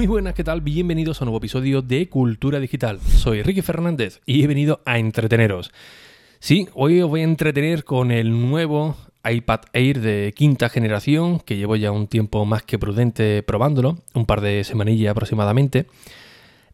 Muy 0.00 0.06
buenas, 0.06 0.32
¿qué 0.32 0.44
tal? 0.44 0.62
Bienvenidos 0.62 1.20
a 1.20 1.24
un 1.24 1.26
nuevo 1.26 1.36
episodio 1.36 1.82
de 1.82 2.08
Cultura 2.08 2.58
Digital. 2.58 3.00
Soy 3.00 3.42
Ricky 3.42 3.60
Fernández 3.60 4.22
y 4.24 4.42
he 4.42 4.46
venido 4.46 4.80
a 4.86 4.98
entreteneros. 4.98 5.72
Sí, 6.38 6.68
hoy 6.72 7.02
os 7.02 7.10
voy 7.10 7.20
a 7.20 7.24
entretener 7.24 7.84
con 7.84 8.10
el 8.10 8.30
nuevo 8.30 8.96
iPad 9.30 9.60
Air 9.74 10.00
de 10.00 10.32
quinta 10.34 10.70
generación, 10.70 11.38
que 11.40 11.58
llevo 11.58 11.76
ya 11.76 11.92
un 11.92 12.06
tiempo 12.06 12.46
más 12.46 12.62
que 12.62 12.78
prudente 12.78 13.42
probándolo, 13.42 13.98
un 14.14 14.24
par 14.24 14.40
de 14.40 14.64
semanillas 14.64 15.10
aproximadamente. 15.10 15.84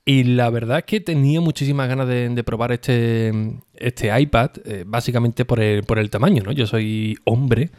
Y 0.05 0.23
la 0.23 0.49
verdad 0.49 0.79
es 0.79 0.85
que 0.85 1.01
tenía 1.01 1.41
muchísimas 1.41 1.89
ganas 1.89 2.07
de, 2.07 2.45
probar 2.45 2.71
este, 2.71 3.33
este 3.75 4.21
iPad, 4.21 4.51
eh, 4.65 4.85
básicamente 4.87 5.45
por 5.45 5.59
el, 5.59 5.83
por 5.83 5.99
el 5.99 6.11
tamaño, 6.11 6.45
¿no? 6.45 6.53
Yo 6.53 6.69
soy 6.69 7.17
hombre 7.25 7.71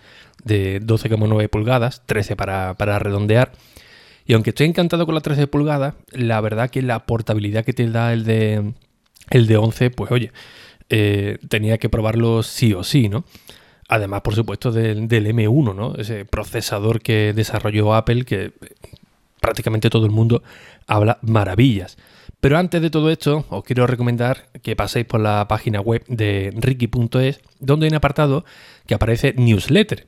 de 0.43 0.81
12,9 0.81 1.47
pulgadas, 1.47 2.05
13 2.05 2.35
para, 2.35 2.73
para 2.73 2.99
redondear. 2.99 3.53
Y 4.27 4.33
aunque 4.33 4.49
estoy 4.49 4.67
encantado 4.67 5.05
con 5.05 5.15
las 5.15 5.23
13 5.23 5.47
pulgadas, 5.47 5.95
la 6.11 6.41
verdad 6.41 6.69
que 6.69 6.81
la 6.81 7.05
portabilidad 7.05 7.63
que 7.63 7.71
te 7.71 7.89
da 7.89 8.11
el 8.11 8.25
de, 8.25 8.73
el 9.29 9.47
de 9.47 9.57
11, 9.57 9.89
pues 9.91 10.11
oye, 10.11 10.33
eh, 10.89 11.37
tenía 11.47 11.77
que 11.77 11.87
probarlo 11.87 12.43
sí 12.43 12.73
o 12.73 12.83
sí, 12.83 13.07
¿no? 13.07 13.23
Además, 13.87 14.21
por 14.21 14.35
supuesto, 14.35 14.73
del, 14.73 15.07
del, 15.07 15.27
M1, 15.27 15.73
¿no? 15.73 15.95
Ese 15.95 16.25
procesador 16.25 17.01
que 17.01 17.31
desarrolló 17.33 17.95
Apple, 17.95 18.25
que 18.25 18.51
prácticamente 19.39 19.89
todo 19.89 20.05
el 20.05 20.11
mundo 20.11 20.43
habla 20.87 21.19
maravillas. 21.21 21.97
Pero 22.41 22.57
antes 22.57 22.81
de 22.81 22.89
todo 22.89 23.09
esto, 23.09 23.45
os 23.49 23.63
quiero 23.63 23.87
recomendar 23.87 24.49
que 24.61 24.75
paséis 24.75 25.05
por 25.05 25.21
la 25.21 25.47
página 25.47 25.79
web 25.79 26.03
de 26.07 26.53
ricky.es, 26.53 27.39
donde 27.61 27.85
hay 27.85 27.91
un 27.91 27.95
apartado 27.95 28.43
que 28.85 28.93
aparece 28.93 29.33
newsletter. 29.37 30.05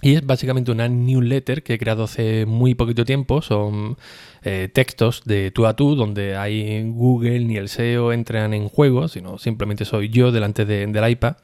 Y 0.00 0.14
es 0.14 0.24
básicamente 0.24 0.70
una 0.70 0.88
newsletter 0.88 1.64
que 1.64 1.74
he 1.74 1.78
creado 1.78 2.04
hace 2.04 2.46
muy 2.46 2.74
poquito 2.74 3.04
tiempo. 3.04 3.42
Son 3.42 3.96
eh, 4.42 4.68
textos 4.72 5.22
de 5.24 5.50
tú 5.50 5.66
a 5.66 5.74
tú, 5.74 5.96
donde 5.96 6.36
hay 6.36 6.88
Google 6.88 7.40
ni 7.40 7.56
el 7.56 7.68
SEO 7.68 8.12
entran 8.12 8.54
en 8.54 8.68
juego, 8.68 9.08
sino 9.08 9.38
simplemente 9.38 9.84
soy 9.84 10.08
yo 10.08 10.30
delante 10.30 10.64
del 10.64 11.10
iPad, 11.10 11.36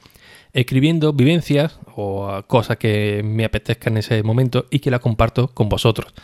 escribiendo 0.52 1.12
vivencias 1.12 1.80
o 1.96 2.44
cosas 2.46 2.76
que 2.76 3.22
me 3.24 3.44
apetezcan 3.44 3.94
en 3.94 3.98
ese 3.98 4.22
momento 4.22 4.66
y 4.70 4.78
que 4.78 4.92
la 4.92 5.00
comparto 5.00 5.48
con 5.48 5.68
vosotros. 5.68 6.14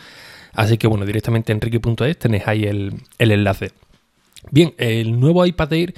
Así 0.53 0.77
que 0.77 0.87
bueno, 0.87 1.05
directamente 1.05 1.51
en 1.51 1.59
ricky.es 1.59 2.17
tenéis 2.17 2.47
ahí 2.47 2.63
el, 2.63 2.93
enlace. 3.19 3.71
Bien, 4.51 4.73
el 4.77 5.19
nuevo 5.19 5.45
iPad 5.45 5.73
Air 5.73 5.93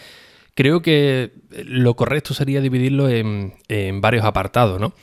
creo 0.56 0.82
que 0.82 1.32
lo 1.64 1.96
correcto 1.96 2.34
sería 2.34 2.60
dividirlo 2.60 3.08
en, 3.08 3.54
en 3.68 4.02
varios 4.02 4.26
apartados, 4.26 4.82
¿no? 4.82 4.94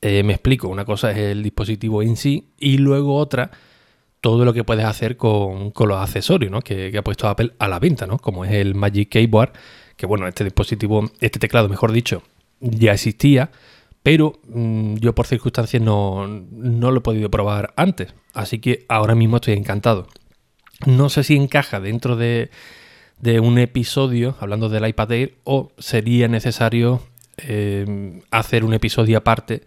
Eh, 0.00 0.22
me 0.22 0.32
explico, 0.32 0.68
una 0.68 0.84
cosa 0.84 1.10
es 1.10 1.18
el 1.18 1.42
dispositivo 1.42 2.02
en 2.02 2.16
sí 2.16 2.50
y 2.58 2.78
luego 2.78 3.16
otra, 3.16 3.50
todo 4.20 4.44
lo 4.44 4.52
que 4.52 4.62
puedes 4.62 4.84
hacer 4.84 5.16
con, 5.16 5.72
los 5.76 5.98
accesorios 5.98 6.52
¿no? 6.52 6.60
que, 6.60 6.96
ha 6.96 7.02
puesto 7.02 7.28
Apple 7.28 7.54
a 7.58 7.66
la 7.66 7.80
venta, 7.80 8.06
¿no? 8.06 8.18
como 8.18 8.44
es 8.44 8.52
el 8.52 8.76
Magic 8.76 9.08
Keyboard, 9.08 9.52
que 9.96 10.06
bueno, 10.06 10.28
este 10.28 10.44
dispositivo, 10.44 11.10
este 11.20 11.40
teclado, 11.40 11.68
mejor 11.68 11.90
dicho, 11.90 12.22
ya 12.60 12.92
existía, 12.92 13.50
pero 14.04 14.38
mm, 14.46 14.96
yo 14.96 15.16
por 15.16 15.26
circunstancias 15.26 15.82
no, 15.82 16.26
lo 16.26 16.96
he 16.96 17.00
podido 17.00 17.28
probar 17.28 17.72
antes, 17.74 18.14
así 18.34 18.60
que 18.60 18.86
ahora 18.88 19.16
mismo 19.16 19.36
estoy 19.36 19.54
encantado. 19.54 20.06
No 20.86 21.08
sé 21.08 21.24
si 21.24 21.34
encaja 21.34 21.80
dentro 21.80 22.14
de, 22.14 22.50
de 23.20 23.40
un 23.40 23.58
episodio 23.58 24.36
hablando 24.38 24.68
del 24.68 24.86
iPad 24.86 25.10
Air 25.10 25.34
o 25.42 25.72
sería 25.76 26.28
necesario 26.28 27.02
eh, 27.38 28.22
hacer 28.30 28.64
un 28.64 28.74
episodio 28.74 29.18
aparte 29.18 29.62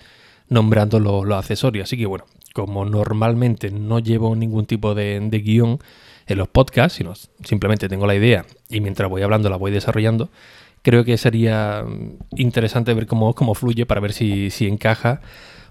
nombrando 0.51 0.99
los, 0.99 1.25
accesorios. 1.31 1.85
Así 1.85 1.97
que 1.97 2.05
bueno, 2.05 2.25
como 2.53 2.85
normalmente 2.85 3.71
no 3.71 3.99
llevo 3.99 4.35
ningún 4.35 4.65
tipo 4.65 4.93
de, 4.93 5.19
guion 5.43 5.79
en 6.27 6.37
los 6.37 6.49
podcasts, 6.49 6.97
sino 6.97 7.13
simplemente 7.43 7.89
tengo 7.89 8.05
la 8.05 8.15
idea 8.15 8.45
y 8.69 8.81
mientras 8.81 9.09
voy 9.09 9.21
hablando 9.23 9.49
la 9.49 9.55
voy 9.55 9.71
desarrollando, 9.71 10.29
creo 10.81 11.05
que 11.05 11.17
sería 11.17 11.85
interesante 12.35 12.93
ver 12.93 13.07
cómo, 13.07 13.33
cómo 13.33 13.55
fluye 13.55 13.85
para 13.85 14.01
ver 14.01 14.11
si, 14.11 14.49
si 14.49 14.67
encaja 14.67 15.21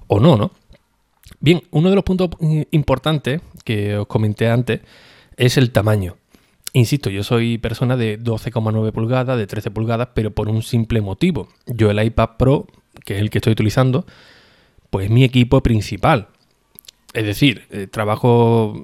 o 0.06 0.18
no, 0.18 0.36
¿no? 0.36 0.50
Bien, 1.40 1.62
uno 1.70 1.90
de 1.90 1.94
los 1.94 2.04
puntos 2.04 2.30
importantes 2.70 3.40
que 3.64 3.98
os 3.98 4.06
comenté 4.06 4.48
antes 4.48 4.80
es 5.36 5.58
el 5.58 5.70
tamaño. 5.70 6.16
Insisto, 6.72 7.10
yo 7.10 7.22
soy 7.22 7.58
persona 7.58 7.96
de 7.96 8.18
12,9 8.18 8.92
pulgadas, 8.92 9.36
de 9.36 9.46
13 9.46 9.70
pulgadas, 9.70 10.08
pero 10.14 10.30
por 10.30 10.48
un 10.48 10.62
simple 10.62 11.00
motivo. 11.00 11.48
Yo 11.66 11.90
el 11.90 12.02
iPad 12.02 12.30
Pro, 12.38 12.66
que 13.04 13.16
es 13.16 13.20
el 13.20 13.30
que 13.30 13.38
estoy 13.38 13.52
utilizando, 13.52 14.06
pues 14.90 15.10
mi 15.10 15.24
equipo 15.24 15.62
principal. 15.62 16.28
Es 17.12 17.24
decir, 17.24 17.66
eh, 17.70 17.86
trabajo 17.86 18.74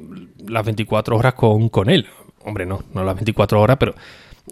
las 0.47 0.65
24 0.65 1.17
horas 1.17 1.35
con, 1.35 1.69
con 1.69 1.91
él. 1.91 2.07
Hombre, 2.45 2.67
no, 2.67 2.83
no 2.93 3.05
las 3.05 3.15
24 3.15 3.61
horas, 3.61 3.77
pero 3.79 3.95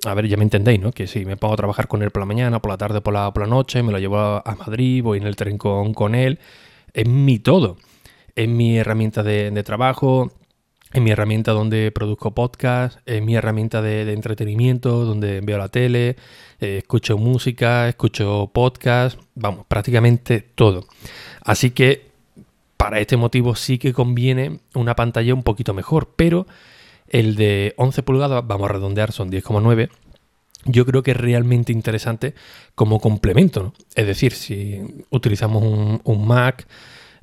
a 0.04 0.14
ver, 0.14 0.26
ya 0.26 0.37
me 0.37 0.43
entendéis, 0.43 0.81
¿no? 0.81 0.93
Que 0.93 1.06
si 1.06 1.25
me 1.25 1.37
pongo 1.37 1.54
a 1.54 1.56
trabajar 1.56 1.88
con 1.88 2.03
él 2.03 2.10
por 2.10 2.20
la 2.20 2.26
mañana, 2.26 2.60
por 2.60 2.70
la 2.70 2.76
tarde, 2.76 3.00
por 3.00 3.14
la, 3.14 3.32
por 3.32 3.43
la 3.44 3.48
noche, 3.48 3.82
me 3.82 3.93
lo 3.93 3.98
llevo 3.98 4.19
a 4.19 4.56
Madrid, 4.59 5.03
voy 5.03 5.19
en 5.19 5.26
el 5.26 5.37
tren 5.37 5.59
con, 5.59 5.94
con 5.94 6.14
él. 6.14 6.38
Es 6.93 7.09
mi 7.09 7.38
todo. 7.38 7.76
Es 8.34 8.48
mi 8.48 8.78
herramienta 8.78 9.22
de, 9.22 9.62
trabajo, 9.62 10.32
es 10.94 11.03
mi 11.03 11.10
herramienta 11.10 11.50
donde 11.50 11.91
produzco 11.91 12.31
podcast, 12.31 13.00
es 13.05 13.21
mi 13.21 13.34
herramienta 13.34 13.82
de, 13.82 14.12
entretenimiento, 14.12 15.05
donde 15.05 15.41
veo 15.41 15.59
la 15.59 15.69
tele, 15.69 16.16
eh, 16.60 16.78
escucho 16.78 17.19
música, 17.19 17.88
escucho 17.88 18.49
podcast, 18.53 19.19
vamos, 19.34 19.66
prácticamente 19.66 20.41
todo. 20.55 20.87
Así 21.41 21.72
que 21.72 22.06
para 22.77 23.00
este 23.00 23.16
motivo 23.16 23.56
sí 23.56 23.77
que 23.77 23.93
conviene 23.93 24.60
una 24.75 24.94
pantalla 24.94 25.34
un 25.34 25.43
poquito 25.43 25.75
mejor, 25.75 26.10
pero 26.15 26.47
el 27.09 27.34
de 27.34 27.75
11 27.76 28.05
pulgadas, 28.05 28.47
vamos 28.47 28.71
a 28.71 28.75
redondear, 28.75 29.11
son 29.11 29.32
10,9. 29.32 29.91
Yo 30.66 30.87
creo 30.87 31.03
que 31.03 31.11
es 31.11 31.16
realmente 31.16 31.72
interesante 31.72 32.34
como 32.76 33.00
complemento, 33.00 33.65
¿no? 33.65 33.75
Es 33.97 34.06
decir, 34.06 34.32
si 34.32 34.81
utilizamos 35.11 35.61
un, 36.05 36.26
Mac 36.26 36.69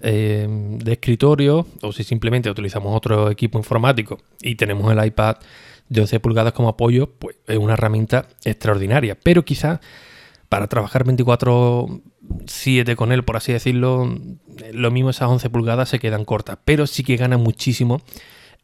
eh, 0.01 0.47
de 0.49 0.91
escritorio 0.93 1.67
o 1.81 1.91
si 1.91 2.03
simplemente 2.03 2.49
utilizamos 2.49 2.95
otro 2.95 3.29
equipo 3.29 3.57
informático 3.57 4.17
y 4.41 4.55
tenemos 4.55 4.91
el 4.91 5.05
iPad 5.05 5.37
de 5.89 6.01
11 6.01 6.19
pulgadas 6.19 6.53
como 6.53 6.69
apoyo, 6.69 7.09
pues 7.11 7.35
es 7.47 7.57
una 7.57 7.73
herramienta 7.73 8.27
extraordinaria. 8.45 9.17
Pero 9.21 9.43
quizás 9.43 9.79
para 10.49 10.67
trabajar 10.67 11.05
24-7 11.05 12.95
con 12.95 13.11
él, 13.11 13.23
por 13.23 13.37
así 13.37 13.53
decirlo, 13.53 14.17
lo 14.73 14.91
mismo 14.91 15.09
esas 15.09 15.29
11 15.29 15.49
pulgadas 15.49 15.89
se 15.89 15.99
quedan 15.99 16.25
cortas, 16.25 16.57
pero 16.65 16.87
sí 16.87 17.03
que 17.03 17.17
gana 17.17 17.37
muchísimo 17.37 18.01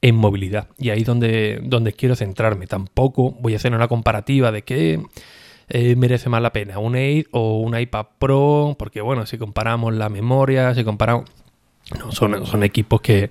en 0.01 0.15
movilidad. 0.15 0.67
Y 0.77 0.89
ahí 0.89 1.01
es 1.01 1.05
donde, 1.05 1.59
donde 1.63 1.93
quiero 1.93 2.15
centrarme. 2.15 2.67
Tampoco 2.67 3.31
voy 3.39 3.53
a 3.53 3.57
hacer 3.57 3.73
una 3.73 3.87
comparativa 3.87 4.51
de 4.51 4.63
qué 4.63 5.01
eh, 5.69 5.95
merece 5.95 6.29
más 6.29 6.41
la 6.41 6.53
pena, 6.53 6.79
un 6.79 6.95
Aid 6.95 7.25
o 7.31 7.59
un 7.59 7.77
iPad 7.77 8.05
Pro, 8.19 8.75
porque 8.79 9.01
bueno, 9.01 9.25
si 9.25 9.37
comparamos 9.37 9.93
la 9.93 10.09
memoria, 10.09 10.73
si 10.73 10.83
comparamos... 10.83 11.29
No, 11.97 12.11
son, 12.11 12.45
son 12.45 12.63
equipos 12.63 12.99
que, 12.99 13.29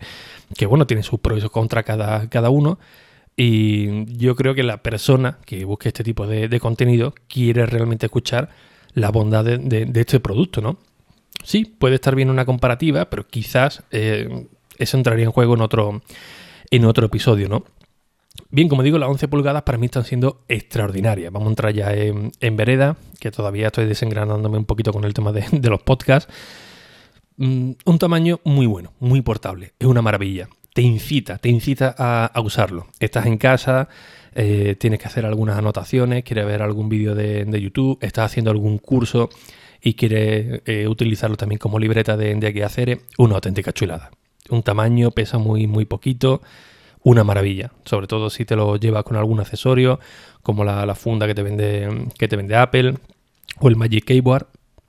que, 0.56 0.64
bueno, 0.64 0.86
tienen 0.86 1.02
sus 1.02 1.20
pros 1.20 1.38
y 1.38 1.40
sus 1.42 1.50
contras 1.50 1.84
cada, 1.84 2.28
cada 2.30 2.48
uno. 2.50 2.78
Y 3.36 4.16
yo 4.16 4.34
creo 4.34 4.54
que 4.54 4.62
la 4.62 4.82
persona 4.82 5.38
que 5.44 5.64
busque 5.66 5.88
este 5.88 6.02
tipo 6.02 6.26
de, 6.26 6.58
contenido 6.58 7.14
quiere 7.28 7.66
realmente 7.66 8.06
escuchar 8.06 8.48
la 8.94 9.10
bondad 9.10 9.44
de, 9.44 9.90
este 9.94 10.20
producto, 10.20 10.62
¿no? 10.62 10.78
Sí, 11.44 11.66
puede 11.66 11.96
estar 11.96 12.14
bien 12.14 12.30
una 12.30 12.46
comparativa, 12.46 13.10
pero 13.10 13.26
quizás 13.26 13.82
eh, 13.90 14.46
eso 14.78 14.96
entraría 14.96 15.26
en 15.26 15.32
juego 15.32 15.54
en 15.54 15.60
otro, 15.60 16.00
en 16.70 16.84
otro 16.86 17.06
episodio, 17.06 17.50
¿no? 17.50 17.64
Bien, 18.50 18.68
como 18.68 18.82
digo, 18.82 18.98
las 18.98 19.08
11 19.08 19.28
pulgadas 19.28 19.62
para 19.62 19.78
mí 19.78 19.86
están 19.86 20.04
siendo 20.04 20.44
extraordinarias. 20.48 21.32
Vamos 21.32 21.48
a 21.48 21.50
entrar 21.50 21.72
ya 21.72 21.92
en, 21.92 22.56
vereda, 22.56 22.96
que 23.20 23.30
todavía 23.30 23.66
estoy 23.66 23.86
desengranándome 23.86 24.58
un 24.58 24.64
poquito 24.64 24.92
con 24.92 25.04
el 25.04 25.14
tema 25.14 25.32
de, 25.32 25.68
los 25.68 25.82
podcasts. 25.82 26.32
Mm, 27.36 27.72
un 27.84 27.98
tamaño 27.98 28.40
muy 28.44 28.66
bueno, 28.66 28.92
muy 29.00 29.20
portable, 29.22 29.74
es 29.78 29.86
una 29.86 30.02
maravilla 30.02 30.48
te 30.76 30.82
incita, 30.82 31.38
te 31.38 31.48
incita 31.48 31.94
a, 31.96 32.38
usarlo. 32.42 32.88
Estás 33.00 33.24
en 33.24 33.38
casa, 33.38 33.88
eh, 34.34 34.76
tienes 34.78 35.00
que 35.00 35.06
hacer 35.06 35.24
algunas 35.24 35.56
anotaciones, 35.56 36.22
quieres 36.22 36.44
ver 36.44 36.60
algún 36.60 36.90
vídeo 36.90 37.14
de, 37.14 37.46
YouTube, 37.58 37.96
estás 38.02 38.26
haciendo 38.26 38.50
algún 38.50 38.76
curso 38.76 39.30
y 39.80 39.94
quieres 39.94 40.60
eh, 40.66 40.86
utilizarlo 40.86 41.38
también 41.38 41.58
como 41.58 41.78
libreta 41.78 42.18
de, 42.18 42.34
de 42.34 42.62
hacer, 42.62 43.00
una 43.16 43.36
auténtica 43.36 43.72
chulada. 43.72 44.10
Un 44.50 44.62
tamaño, 44.62 45.12
pesa 45.12 45.38
muy, 45.38 45.66
muy 45.66 45.86
poquito, 45.86 46.42
una 47.06 47.22
maravilla. 47.22 47.70
Sobre 47.84 48.08
todo 48.08 48.30
si 48.30 48.44
te 48.44 48.56
lo 48.56 48.76
llevas 48.76 49.04
con 49.04 49.16
algún 49.16 49.38
accesorio, 49.38 50.00
como 50.42 50.64
la, 50.64 50.92
funda 50.96 51.28
que 51.28 51.36
te, 51.36 51.44
vende, 51.44 52.08
que 52.18 52.26
te 52.26 52.34
vende 52.34 52.56
Apple 52.56 52.94
o 53.60 53.68
el 53.68 53.76
Magic 53.76 54.04
Keyboard. 54.04 54.48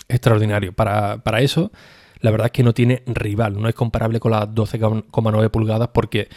Extraordinario. 0.09 0.73
Para, 0.73 1.19
para 1.19 1.41
eso 1.41 1.71
la 2.21 2.31
verdad 2.31 2.47
es 2.47 2.51
que 2.51 2.63
no 2.63 2.73
tiene 2.73 3.03
rival, 3.05 3.61
no 3.61 3.69
es 3.69 3.75
comparable 3.75 4.19
con 4.19 4.31
las 4.31 4.49
12,9 4.49 5.51
pulgadas 5.51 5.89
porque 5.89 6.29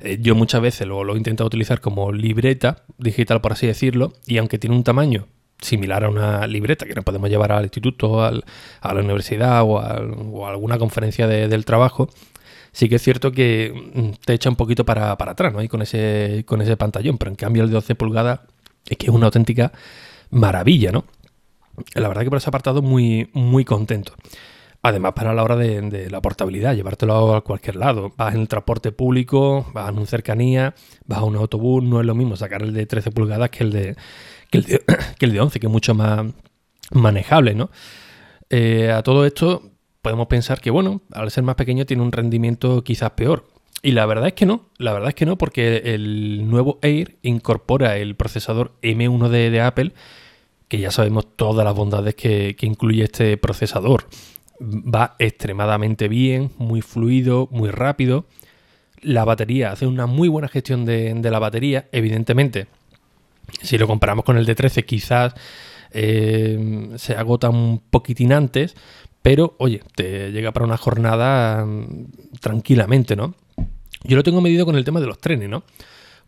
eh, 0.00 0.18
yo 0.20 0.34
muchas 0.34 0.60
veces 0.60 0.88
lo, 0.88 1.14
he 1.14 1.16
intentado 1.16 1.46
utilizar 1.46 1.80
como 1.80 2.10
libreta 2.10 2.82
digital, 2.98 3.40
por 3.40 3.52
así 3.52 3.68
decirlo, 3.68 4.14
y 4.26 4.38
aunque 4.38 4.58
tiene 4.58 4.74
un 4.74 4.82
tamaño 4.82 5.26
similar 5.60 6.02
a 6.02 6.08
una 6.08 6.48
libreta 6.48 6.84
que 6.84 6.94
nos 6.94 7.04
podemos 7.04 7.30
llevar 7.30 7.52
al 7.52 7.62
instituto, 7.62 8.24
a 8.24 8.32
la 8.32 9.00
universidad 9.00 9.62
o 9.62 9.78
a, 9.78 10.50
alguna 10.50 10.78
conferencia 10.78 11.28
del 11.28 11.64
trabajo, 11.64 12.08
sí 12.78 12.88
que 12.88 12.94
es 12.94 13.02
cierto 13.02 13.32
que 13.32 13.72
mm, 13.94 14.24
te 14.24 14.34
echa 14.34 14.48
un 14.48 14.54
poquito 14.54 14.84
para, 14.84 15.10
atrás, 15.12 15.52
¿no? 15.52 15.60
Y 15.60 15.66
con 15.66 15.82
ese, 15.82 16.44
con 16.46 16.62
ese 16.62 16.76
pantallón, 16.76 17.18
pero 17.18 17.28
en 17.28 17.34
cambio 17.34 17.64
el 17.64 17.70
de 17.70 17.74
12 17.74 17.96
pulgadas 17.96 18.40
es 18.88 18.96
que 18.96 19.06
es 19.06 19.12
una 19.12 19.26
auténtica 19.26 19.72
maravilla, 20.30 20.92
¿no? 20.92 21.04
La 21.94 22.06
verdad 22.06 22.22
que 22.22 22.28
por 22.28 22.38
ese 22.38 22.48
apartado 22.48 22.80
muy, 22.80 23.30
muy 23.32 23.64
contento. 23.64 24.14
Además, 24.80 25.14
para 25.14 25.34
la 25.34 25.42
hora 25.42 25.56
de, 25.56 26.08
la 26.08 26.22
portabilidad, 26.22 26.76
llevártelo 26.76 27.34
a 27.34 27.42
cualquier 27.42 27.74
lado. 27.74 28.12
Vas 28.16 28.36
en 28.36 28.42
el 28.42 28.48
transporte 28.48 28.92
público, 28.92 29.66
vas 29.74 29.88
en 29.88 29.98
un 29.98 30.06
cercanía, 30.06 30.74
vas 31.04 31.18
a 31.18 31.24
un 31.24 31.34
autobús, 31.34 31.82
no 31.82 31.98
es 31.98 32.06
lo 32.06 32.14
mismo 32.14 32.36
sacar 32.36 32.62
el 32.62 32.72
de 32.74 32.86
13 32.86 33.10
pulgadas 33.10 33.50
que 33.50 33.64
el 33.64 33.72
de, 33.72 33.96
que 34.50 34.58
el 34.58 34.64
de, 34.64 34.84
que 35.18 35.26
el 35.26 35.32
de 35.32 35.40
11, 35.40 35.58
que 35.58 35.66
es 35.66 35.72
mucho 35.72 35.94
más 35.94 36.26
manejable, 36.92 37.56
¿no? 37.56 37.70
Eh, 38.50 38.92
a 38.92 39.02
todo 39.02 39.26
esto 39.26 39.77
podemos 40.08 40.28
pensar 40.28 40.62
que, 40.62 40.70
bueno, 40.70 41.02
al 41.12 41.30
ser 41.30 41.44
más 41.44 41.56
pequeño 41.56 41.84
tiene 41.84 42.02
un 42.02 42.12
rendimiento 42.12 42.82
quizás 42.82 43.10
peor. 43.10 43.44
Y 43.82 43.92
la 43.92 44.06
verdad 44.06 44.28
es 44.28 44.32
que 44.32 44.46
no, 44.46 44.70
la 44.78 44.94
verdad 44.94 45.10
es 45.10 45.14
que 45.14 45.26
no, 45.26 45.36
porque 45.36 45.82
el 45.84 46.48
nuevo 46.48 46.78
Air 46.80 47.18
incorpora 47.20 47.98
el 47.98 48.16
procesador 48.16 48.72
M1 48.80 49.28
de, 49.28 49.60
Apple, 49.60 49.92
que 50.66 50.78
ya 50.78 50.90
sabemos 50.90 51.26
todas 51.36 51.62
las 51.62 51.74
bondades 51.74 52.14
que, 52.14 52.56
incluye 52.62 53.04
este 53.04 53.36
procesador. 53.36 54.06
Va 54.62 55.14
extremadamente 55.18 56.08
bien, 56.08 56.52
muy 56.56 56.80
fluido, 56.80 57.46
muy 57.50 57.68
rápido. 57.68 58.24
La 59.02 59.26
batería 59.26 59.72
hace 59.72 59.86
una 59.86 60.06
muy 60.06 60.28
buena 60.28 60.48
gestión 60.48 60.86
de, 60.86 61.12
de 61.12 61.30
la 61.30 61.38
batería, 61.38 61.86
evidentemente. 61.92 62.66
Si 63.60 63.76
lo 63.76 63.86
comparamos 63.86 64.24
con 64.24 64.38
el 64.38 64.46
de 64.46 64.54
13, 64.54 64.86
quizás 64.86 65.34
eh, 65.90 66.90
se 66.96 67.14
agota 67.14 67.48
un 67.50 67.80
poquitín 67.90 68.32
antes, 68.32 68.74
pero 69.22 69.54
oye, 69.58 69.82
te 69.94 70.30
llega 70.32 70.52
para 70.52 70.66
una 70.66 70.76
jornada 70.76 71.64
mm, 71.64 72.38
tranquilamente, 72.40 73.16
¿no? 73.16 73.34
Yo 74.04 74.16
lo 74.16 74.22
tengo 74.22 74.40
medido 74.40 74.64
con 74.64 74.76
el 74.76 74.84
tema 74.84 75.00
de 75.00 75.06
los 75.06 75.18
trenes, 75.18 75.48
¿no? 75.48 75.64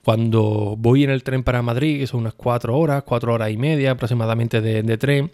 Cuando 0.05 0.77
voy 0.79 1.05
en 1.05 1.11
el 1.11 1.23
tren 1.23 1.43
para 1.43 1.63
Madrid, 1.63 2.01
que 2.01 2.07
son 2.07 2.21
unas 2.21 2.35
cuatro 2.35 2.77
horas, 2.77 3.03
cuatro 3.05 3.35
horas 3.35 3.51
y 3.51 3.57
media 3.57 3.93
aproximadamente 3.93 4.61
de, 4.61 4.99
tren, 4.99 5.31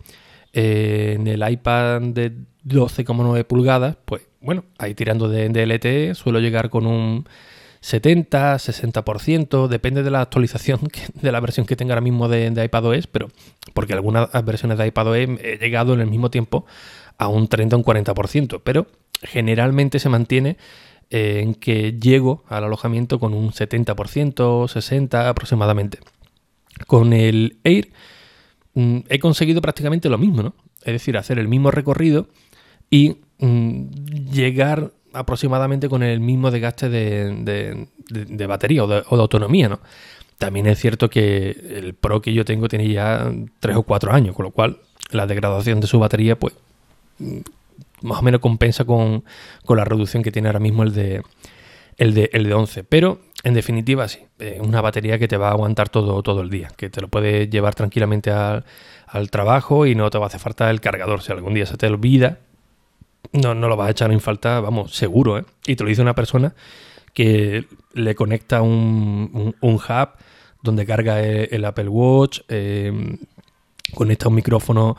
eh, 0.53 1.15
en 1.17 1.27
el 1.29 1.49
iPad 1.49 2.03
de 2.03 2.33
12,9 2.65 3.45
pulgadas, 3.45 3.97
pues 4.05 4.23
bueno, 4.41 4.65
ahí 4.79 4.95
tirando 4.95 5.29
de, 5.29 5.67
LTE 5.67 6.15
suelo 6.15 6.41
llegar 6.41 6.69
con 6.69 6.87
un 6.87 7.29
70, 7.81 8.57
60%, 8.57 9.69
depende 9.69 10.03
de 10.03 10.11
la 10.11 10.21
actualización 10.21 10.81
de 11.15 11.33
la 11.33 11.39
versión 11.39 11.65
que 11.65 11.77
tenga 11.77 11.95
ahora 11.95 12.01
mismo 12.01 12.29
de, 12.29 12.51
de 12.51 12.65
iPadOS, 12.65 13.07
pero 13.07 13.29
porque 13.73 13.93
algunas 13.93 14.29
versiones 14.45 14.79
de 14.79 14.87
iPadOS 14.89 15.17
he 15.17 15.59
llegado 15.61 15.95
en 15.95 16.01
el 16.01 16.09
mismo 16.09 16.31
tiempo 16.31 16.67
a 17.19 17.29
un 17.29 17.49
30 17.49 17.77
o 17.77 17.79
un 17.79 17.85
40%, 17.85 18.61
pero 18.63 18.87
generalmente 19.23 19.99
se 19.99 20.09
mantiene 20.09 20.57
eh, 21.11 21.41
en 21.43 21.55
que 21.55 21.93
llego 21.93 22.45
al 22.49 22.65
alojamiento 22.65 23.19
con 23.19 23.33
un 23.35 23.53
70%, 23.53 23.95
60% 24.35 25.27
aproximadamente. 25.27 25.99
Con 26.87 27.13
el 27.13 27.59
Air 27.65 27.89
mm, 28.75 28.99
he 29.09 29.19
conseguido 29.19 29.61
prácticamente 29.61 30.09
lo 30.09 30.19
mismo, 30.19 30.43
¿no? 30.43 30.55
Es 30.81 30.93
decir, 30.93 31.17
hacer 31.17 31.39
el 31.39 31.49
mismo 31.49 31.71
recorrido 31.71 32.29
y 32.91 33.19
mm, 33.39 33.87
llegar 34.33 34.93
aproximadamente 35.13 35.89
con 35.89 36.03
el 36.03 36.21
mismo 36.21 36.51
desgaste 36.51 36.89
de, 36.89 38.47
batería 38.47 38.85
o 38.85 38.87
de, 38.87 39.03
autonomía, 39.09 39.69
¿no? 39.69 39.81
También 40.39 40.67
es 40.67 40.79
cierto 40.79 41.09
que 41.09 41.51
el 41.51 41.95
Pro 41.95 42.21
que 42.21 42.35
yo 42.35 42.45
tengo 42.45 42.69
tiene 42.69 42.89
ya 42.89 43.33
3 43.61 43.77
o 43.77 43.83
4 43.85 44.13
años, 44.13 44.37
con 44.37 44.45
lo 44.45 44.51
cual 44.51 44.79
la 45.11 45.27
degradación 45.27 45.81
de 45.81 45.87
su 45.87 45.99
batería, 45.99 46.39
pues, 46.39 46.55
más 48.03 48.19
o 48.19 48.23
menos 48.23 48.41
compensa 48.41 48.85
con, 48.85 49.25
la 49.69 49.85
reducción 49.85 50.23
que 50.23 50.33
tiene 50.33 50.49
ahora 50.49 50.61
mismo 50.61 50.83
el 50.83 50.93
de, 50.93 51.23
el 51.97 52.15
de, 52.15 52.31
el 52.33 52.45
de 52.45 52.55
11. 52.55 52.85
Pero, 52.85 53.21
en 53.43 53.55
definitiva, 53.55 54.09
sí, 54.09 54.21
es 54.39 54.61
una 54.61 54.81
batería 54.81 55.19
que 55.19 55.29
te 55.29 55.37
va 55.37 55.49
a 55.49 55.53
aguantar 55.53 55.89
todo, 55.89 56.23
todo 56.23 56.41
el 56.43 56.51
día, 56.51 56.69
que 56.77 56.91
te 56.91 57.01
lo 57.01 57.09
puedes 57.09 57.49
llevar 57.51 57.75
tranquilamente 57.75 58.31
al, 58.31 58.65
al 59.07 59.31
trabajo 59.31 59.87
y 59.87 59.95
no 59.95 60.11
te 60.11 60.19
va 60.19 60.25
a 60.25 60.29
hacer 60.29 60.41
falta 60.41 60.71
el 60.71 60.81
cargador. 60.81 61.23
Si 61.23 61.33
algún 61.33 61.55
día 61.55 61.67
se 61.67 61.77
te 61.77 61.87
olvida, 61.87 62.39
no, 63.33 63.55
no 63.55 63.69
lo 63.69 63.77
vas 63.77 63.89
a 63.89 63.91
echar 63.91 64.13
en 64.13 64.21
falta, 64.21 64.61
vamos, 64.61 64.95
seguro, 64.95 65.39
¿eh? 65.39 65.45
Y 65.67 65.77
te 65.77 65.85
lo 65.85 65.89
dice 65.89 66.03
una 66.03 66.15
persona 66.15 66.55
que 67.13 67.65
le 67.95 68.15
conecta 68.15 68.61
un, 68.61 69.55
hub 69.63 70.09
donde 70.63 70.85
carga 70.87 71.21
el, 71.23 71.65
Apple 71.65 71.89
Watch, 71.89 72.41
eh, 72.49 73.17
conecta 73.95 74.29
un 74.29 74.35
micrófono 74.35 74.97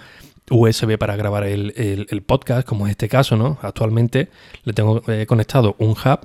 USB 0.49 0.97
para 0.97 1.15
grabar 1.15 1.43
el, 1.43 2.23
podcast, 2.25 2.67
como 2.67 2.87
es 2.87 2.91
este 2.91 3.09
caso, 3.09 3.35
¿no? 3.35 3.57
Actualmente 3.61 4.29
le 4.63 4.73
tengo 4.73 5.01
eh, 5.07 5.25
conectado 5.25 5.75
un 5.79 5.91
hub 5.91 6.19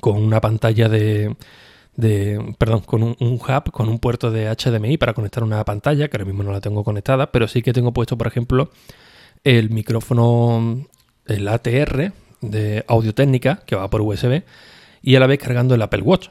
con 0.00 0.16
una 0.16 0.40
pantalla 0.40 0.88
de, 0.88 1.36
de 1.96 2.54
perdón, 2.58 2.80
con 2.80 3.02
un, 3.02 3.16
hub, 3.20 3.70
con 3.72 3.88
un 3.88 3.98
puerto 3.98 4.30
de 4.30 4.48
HDMI 4.48 4.96
para 4.96 5.14
conectar 5.14 5.44
una 5.44 5.64
pantalla, 5.64 6.08
que 6.08 6.16
ahora 6.16 6.24
mismo 6.24 6.42
no 6.42 6.52
la 6.52 6.60
tengo 6.60 6.82
conectada, 6.82 7.30
pero 7.30 7.46
sí 7.46 7.62
que 7.62 7.72
tengo 7.72 7.92
puesto, 7.92 8.16
por 8.16 8.26
ejemplo, 8.26 8.70
el 9.44 9.70
micrófono, 9.70 10.86
el 11.26 11.48
ATR 11.48 12.12
de 12.40 12.84
audio 12.88 13.14
técnica, 13.14 13.62
que 13.66 13.76
va 13.76 13.88
por 13.90 14.00
USB, 14.00 14.42
y 15.02 15.16
a 15.16 15.20
la 15.20 15.26
vez 15.26 15.38
cargando 15.38 15.74
el 15.74 15.82
Apple 15.82 16.02
Watch. 16.02 16.28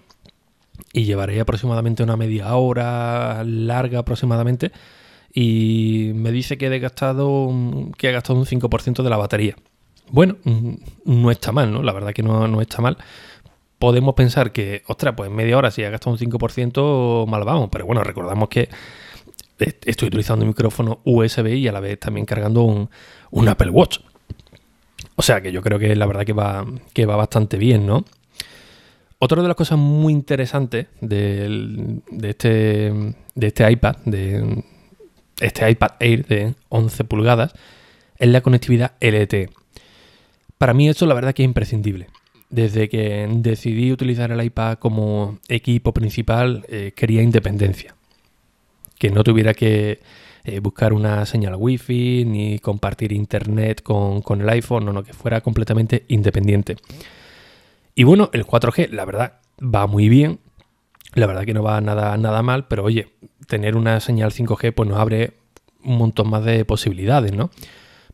Y 0.93 1.03
llevaré 1.03 1.39
aproximadamente 1.39 2.03
una 2.03 2.15
media 2.15 2.55
hora 2.55 3.43
larga 3.43 3.99
aproximadamente. 3.99 4.71
Y 5.33 6.11
me 6.15 6.31
dice 6.31 6.57
que 6.57 6.67
he 6.67 6.79
gastado, 6.79 7.49
que 7.97 8.09
he 8.09 8.11
gastado 8.11 8.39
un 8.39 8.45
5% 8.45 9.03
de 9.03 9.09
la 9.09 9.17
batería. 9.17 9.55
Bueno, 10.11 10.37
mm, 10.43 10.73
no 11.05 11.31
está 11.31 11.51
mal, 11.51 11.71
¿no? 11.71 11.83
La 11.83 11.93
verdad 11.93 12.13
que 12.13 12.23
no, 12.23 12.47
no 12.47 12.61
está 12.61 12.81
mal. 12.81 12.97
Podemos 13.77 14.15
pensar 14.15 14.51
que, 14.51 14.83
ostras, 14.87 15.13
pues 15.15 15.29
media 15.29 15.57
hora 15.57 15.71
si 15.71 15.83
ha 15.83 15.89
gastado 15.89 16.11
un 16.11 16.17
5% 16.17 17.27
mal 17.27 17.43
vamos. 17.43 17.69
Pero 17.71 17.85
bueno, 17.85 18.03
recordamos 18.03 18.49
que 18.49 18.69
estoy 19.59 20.07
utilizando 20.07 20.43
un 20.43 20.49
micrófono 20.49 21.01
USB 21.03 21.47
y 21.55 21.67
a 21.67 21.71
la 21.71 21.79
vez 21.79 21.99
también 21.99 22.25
cargando 22.25 22.63
un, 22.63 23.47
Apple 23.47 23.69
Watch. 23.69 23.99
O 25.15 25.21
sea 25.21 25.41
que 25.41 25.51
yo 25.51 25.61
creo 25.61 25.79
que 25.79 25.95
la 25.95 26.05
verdad 26.05 26.25
que 26.25 26.33
va, 26.33 26.65
que 26.93 27.05
va 27.05 27.15
bastante 27.15 27.57
bien, 27.57 27.85
¿no? 27.85 28.05
Otra 29.19 29.41
de 29.41 29.49
las 29.49 29.57
cosas 29.57 29.77
muy 29.77 30.13
interesantes 30.13 30.87
de, 31.01 32.01
este, 32.23 33.13
de 33.35 33.47
este 33.47 33.69
iPad, 33.69 33.97
de 34.05 34.63
este 35.39 35.69
iPad 35.69 35.91
Air 35.99 36.25
de 36.25 36.55
11 36.69 37.03
pulgadas, 37.05 37.53
es 38.17 38.29
la 38.29 38.41
conectividad 38.41 38.93
LTE. 38.99 39.49
Para 40.57 40.73
mí 40.73 40.89
eso 40.89 41.05
la 41.05 41.13
verdad 41.13 41.33
que 41.33 41.43
es 41.43 41.47
imprescindible. 41.47 42.07
Desde 42.49 42.89
que 42.89 43.27
decidí 43.31 43.91
utilizar 43.91 44.31
el 44.31 44.43
iPad 44.43 44.77
como 44.77 45.39
equipo 45.47 45.93
principal, 45.93 46.65
eh, 46.67 46.93
quería 46.95 47.21
independencia 47.21 47.95
que 48.99 49.09
no 49.09 49.23
tuviera 49.23 49.55
que 49.55 50.01
eh, 50.43 50.59
buscar 50.59 50.93
una 50.93 51.25
señal 51.25 51.55
wifi 51.55 52.25
ni 52.25 52.59
compartir 52.59 53.11
internet 53.11 53.81
con, 53.81 54.21
el 54.41 54.49
iPhone, 54.49 54.85
no, 54.85 54.93
no, 54.93 55.03
que 55.03 55.13
fuera 55.13 55.41
completamente 55.41 56.05
independiente. 56.09 56.75
Y 57.95 58.03
bueno, 58.03 58.29
el 58.33 58.45
4G, 58.45 58.89
la 58.89 59.05
verdad, 59.05 59.39
va 59.59 59.87
muy 59.87 60.09
bien. 60.09 60.39
La 61.15 61.25
verdad 61.25 61.45
que 61.45 61.53
no 61.53 61.63
va 61.63 61.81
nada, 61.81 62.15
nada 62.17 62.43
mal, 62.43 62.67
pero 62.67 62.83
oye, 62.83 63.07
tener 63.47 63.75
una 63.75 63.99
señal 63.99 64.31
5G 64.31 64.73
pues 64.73 64.87
nos 64.87 64.99
abre 64.99 65.31
un 65.83 65.97
montón 65.97 66.29
más 66.29 66.43
de 66.43 66.65
posibilidades, 66.65 67.33
¿no? 67.33 67.49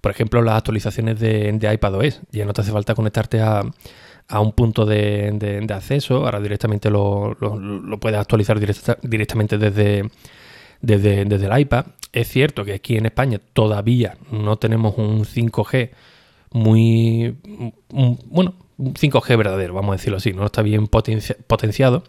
Por 0.02 0.12
ejemplo, 0.12 0.42
las 0.42 0.58
actualizaciones 0.58 1.20
de, 1.20 1.52
de 1.52 1.74
iPadOS. 1.74 2.22
Ya 2.32 2.46
no 2.46 2.54
te 2.54 2.62
hace 2.62 2.72
falta 2.72 2.94
conectarte 2.94 3.42
a, 3.42 3.64
un 4.40 4.52
punto 4.52 4.86
de, 4.86 5.66
acceso. 5.74 6.26
Ahora 6.26 6.40
directamente 6.40 6.92
lo, 6.92 7.36
puedes 8.00 8.20
actualizar 8.20 8.60
directamente 9.02 9.58
desde, 9.58 10.10
desde, 10.82 11.22
el 11.24 11.60
iPad. 11.60 11.88
Es 12.12 12.28
cierto 12.28 12.64
que 12.64 12.74
aquí 12.74 12.98
en 12.98 13.08
España 13.08 13.42
todavía 13.54 14.18
no 14.32 14.58
tenemos 14.58 14.96
un 14.98 15.26
5G 15.26 15.90
muy... 16.52 17.36
bueno, 17.90 18.54
un 18.78 18.94
5G 18.94 19.38
verdadero, 19.38 19.74
vamos 19.74 19.94
a 19.94 19.98
decirlo 19.98 20.18
así, 20.18 20.34
no 20.34 20.46
está 20.46 20.62
bien 20.62 20.88
potenciado, 20.88 22.04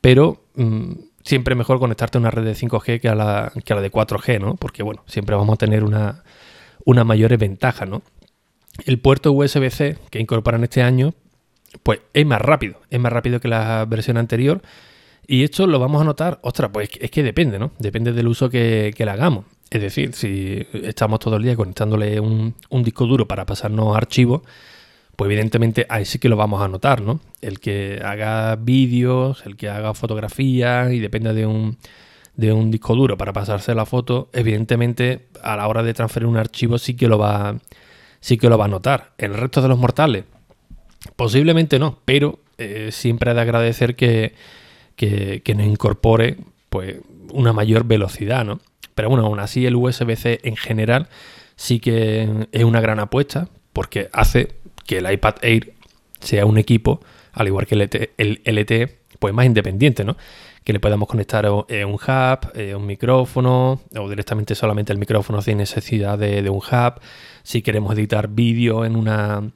pero 0.00 0.44
mm, 0.56 0.92
siempre 1.24 1.54
mejor 1.54 1.78
conectarte 1.78 2.18
a 2.18 2.20
una 2.20 2.30
red 2.30 2.44
de 2.44 2.54
5G 2.54 3.00
que 3.00 3.08
a 3.08 3.14
la, 3.14 3.52
que 3.64 3.72
a 3.72 3.76
la 3.76 3.82
de 3.82 3.90
4G, 3.90 4.40
¿no? 4.40 4.56
Porque 4.56 4.82
bueno, 4.82 5.02
siempre 5.06 5.34
vamos 5.34 5.54
a 5.54 5.56
tener 5.56 5.82
una, 5.82 6.22
una 6.84 7.04
mayor 7.04 7.36
ventaja, 7.36 7.86
¿no? 7.86 8.02
El 8.84 8.98
puerto 8.98 9.32
USB-C 9.32 9.98
que 10.10 10.20
incorporan 10.20 10.62
este 10.64 10.82
año, 10.82 11.14
pues 11.82 12.00
es 12.12 12.26
más 12.26 12.40
rápido, 12.40 12.80
es 12.90 13.00
más 13.00 13.12
rápido 13.12 13.40
que 13.40 13.48
la 13.48 13.84
versión 13.88 14.16
anterior 14.16 14.62
y 15.26 15.42
esto 15.42 15.66
lo 15.66 15.78
vamos 15.78 16.02
a 16.02 16.04
notar, 16.04 16.38
ostras, 16.42 16.70
pues 16.72 16.90
es 17.00 17.10
que 17.10 17.22
depende, 17.22 17.58
¿no? 17.58 17.72
Depende 17.78 18.12
del 18.12 18.28
uso 18.28 18.50
que, 18.50 18.94
le 18.96 19.10
hagamos. 19.10 19.46
Es 19.70 19.80
decir, 19.80 20.12
si 20.14 20.66
estamos 20.72 21.18
todo 21.18 21.36
el 21.36 21.42
día 21.42 21.56
conectándole 21.56 22.20
un, 22.20 22.54
disco 22.82 23.06
duro 23.06 23.26
para 23.26 23.46
pasarnos 23.46 23.96
archivos, 23.96 24.42
pues 25.16 25.30
evidentemente 25.30 25.86
ahí 25.88 26.04
sí 26.04 26.18
que 26.18 26.28
lo 26.28 26.36
vamos 26.36 26.62
a 26.62 26.68
notar, 26.68 27.02
¿no? 27.02 27.20
El 27.40 27.60
que 27.60 28.00
haga 28.04 28.56
vídeos, 28.56 29.44
el 29.46 29.56
que 29.56 29.68
haga 29.68 29.94
fotografías 29.94 30.92
y 30.92 31.00
depende 31.00 31.32
de 31.34 31.46
un, 31.46 31.76
de 32.36 32.52
un 32.52 32.70
disco 32.70 32.94
duro 32.94 33.16
para 33.16 33.32
pasarse 33.32 33.74
la 33.74 33.86
foto, 33.86 34.28
evidentemente 34.32 35.26
a 35.42 35.56
la 35.56 35.68
hora 35.68 35.82
de 35.82 35.94
transferir 35.94 36.26
un 36.26 36.36
archivo 36.36 36.78
sí 36.78 36.94
que 36.94 37.08
lo 37.08 37.18
va, 37.18 37.56
sí 38.20 38.38
que 38.38 38.48
lo 38.48 38.58
va 38.58 38.64
a 38.64 38.68
notar. 38.68 39.12
El 39.18 39.34
resto 39.34 39.62
de 39.62 39.68
los 39.68 39.78
mortales, 39.78 40.24
Posiblemente 41.16 41.78
no, 41.78 41.98
pero 42.04 42.40
eh, 42.58 42.88
siempre 42.90 43.30
ha 43.30 43.34
de 43.34 43.40
agradecer 43.40 43.94
que, 43.94 44.34
que, 44.96 45.54
nos 45.54 45.66
incorpore 45.66 46.38
pues, 46.70 46.96
una 47.32 47.52
mayor 47.52 47.84
velocidad, 47.84 48.44
¿no? 48.44 48.60
Pero 48.94 49.08
bueno, 49.08 49.26
aún 49.26 49.40
así 49.40 49.66
el 49.66 49.76
USB-C 49.76 50.40
en 50.44 50.56
general 50.56 51.08
sí 51.56 51.80
que 51.80 52.46
es 52.52 52.64
una 52.64 52.80
gran 52.80 53.00
apuesta 53.00 53.48
porque 53.72 54.08
hace 54.12 54.54
que 54.86 54.98
el 54.98 55.10
iPad 55.10 55.36
Air 55.42 55.74
sea 56.20 56.46
un 56.46 56.58
equipo, 56.58 57.00
al 57.32 57.46
igual 57.46 57.66
que 57.66 57.74
el, 57.74 57.82
LTE, 57.82 58.12
el 58.16 58.40
LTE 58.44 59.04
pues 59.18 59.32
más 59.32 59.46
independiente, 59.46 60.04
¿no? 60.04 60.16
Que 60.64 60.72
le 60.72 60.80
podamos 60.80 61.08
conectar 61.08 61.48
un 61.48 61.64
hub, 61.68 62.76
un 62.76 62.86
micrófono, 62.86 63.80
o 63.96 64.08
directamente 64.08 64.54
solamente 64.54 64.92
el 64.92 64.98
micrófono 64.98 65.42
sin 65.42 65.58
necesidad 65.58 66.18
de, 66.18 66.48
un 66.48 66.58
hub. 66.58 67.00
Si 67.42 67.62
queremos 67.62 67.94
editar 67.94 68.28
vídeo 68.28 68.84
en 68.84 68.96
una, 68.96 69.50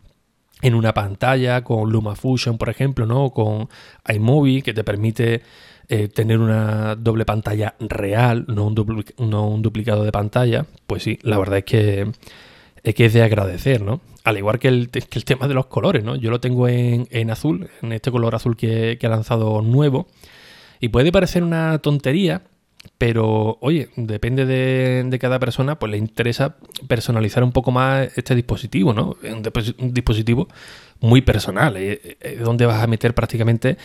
en 0.63 0.75
una 0.75 0.93
pantalla 0.95 1.65
con 1.65 1.91
LumaFusion, 1.91 2.59
por 2.59 2.69
ejemplo, 2.69 3.07
¿no? 3.07 3.31
con 3.31 3.69
iMovie, 4.07 4.63
que 4.63 4.75
te 4.75 4.85
permite 4.85 5.43
eh, 5.89 6.09
tener 6.09 6.39
una 6.39 6.95
doble 6.97 7.25
pantalla 7.25 7.75
real, 7.79 8.45
no 8.49 8.67
un, 8.67 9.05
no 9.19 9.49
un, 9.49 9.63
duplicado 9.63 10.05
de 10.05 10.13
pantalla, 10.13 10.67
pues 10.87 11.03
sí, 11.03 11.19
la 11.23 11.39
verdad 11.39 11.59
es 11.59 11.65
que 11.65 12.13
es 12.83 12.95
que 12.95 13.07
es 13.07 13.13
de 13.13 13.23
agradecer, 13.23 13.83
¿no? 13.83 14.01
Al 14.25 14.39
igual 14.39 14.59
que 14.59 14.69
el, 14.69 14.91
que 14.91 15.19
el 15.19 15.25
tema 15.25 15.49
de 15.49 15.55
los 15.55 15.67
colores, 15.67 16.05
¿no? 16.05 16.17
Yo 16.17 16.31
lo 16.31 16.41
tengo 16.41 16.69
en, 16.69 17.09
en 17.11 17.31
azul, 17.31 17.69
en 17.83 17.93
este 17.93 18.11
color 18.11 18.35
azul 18.35 18.57
que, 18.57 18.99
ha 19.01 19.09
lanzado 19.09 19.63
nuevo. 19.63 20.07
Y 20.81 20.89
puede 20.89 21.11
parecer 21.11 21.43
una 21.43 21.79
tontería, 21.79 22.43
pero 22.99 23.59
oye, 23.61 23.89
depende 23.97 24.47
de, 24.47 25.05
de, 25.05 25.19
cada 25.19 25.39
persona, 25.39 25.79
pues 25.79 25.91
le 25.91 25.99
interesa 25.99 26.57
personalizar 26.87 27.43
un 27.43 27.53
poco 27.53 27.73
más 27.73 28.11
este 28.17 28.35
dispositivo, 28.35 28.93
¿no? 28.93 29.17
Un, 29.23 29.43
un 29.79 29.95
dispositivo 29.95 30.49
muy 31.01 31.23
personal, 31.23 31.77
eh, 31.77 32.17
eh, 32.21 32.41
donde 32.43 32.67
vas 32.67 32.83
a 32.83 32.87
meter 32.87 33.15
prácticamente 33.15 33.77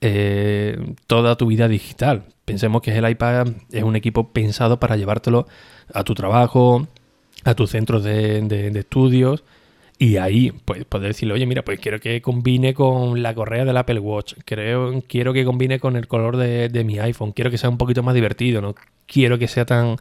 eh, 0.00 0.94
toda 1.06 1.36
tu 1.36 1.46
vida 1.46 1.68
digital. 1.68 2.24
Pensemos 2.44 2.82
que 2.82 2.96
el 2.96 3.08
iPad 3.08 3.48
es 3.70 3.82
un 3.82 3.96
equipo 3.96 4.32
pensado 4.32 4.78
para 4.78 4.96
llevártelo 4.96 5.46
a 5.92 6.04
tu 6.04 6.14
trabajo, 6.14 6.86
a 7.44 7.54
tus 7.54 7.70
centros 7.70 8.02
de, 8.04 8.40
de 8.42 8.78
estudios 8.78 9.44
y 9.98 10.16
ahí, 10.16 10.52
pues, 10.64 10.84
poder 10.84 11.08
decirle, 11.08 11.34
oye, 11.34 11.46
mira, 11.46 11.62
pues 11.62 11.78
quiero 11.78 12.00
que 12.00 12.20
combine 12.20 12.74
con 12.74 13.22
la 13.22 13.34
correa 13.34 13.64
del 13.64 13.76
Apple 13.76 14.00
Watch, 14.00 14.34
creo, 14.44 15.02
quiero 15.08 15.32
que 15.32 15.44
combine 15.44 15.78
con 15.78 15.96
el 15.96 16.08
color 16.08 16.36
de, 16.36 16.84
mi 16.84 16.98
iPhone, 16.98 17.32
quiero 17.32 17.50
que 17.50 17.58
sea 17.58 17.70
un 17.70 17.78
poquito 17.78 18.02
más 18.02 18.14
divertido, 18.14 18.60
no 18.60 18.74
quiero 19.06 19.38
que 19.38 19.46
sea 19.46 19.64
tan, 19.64 19.96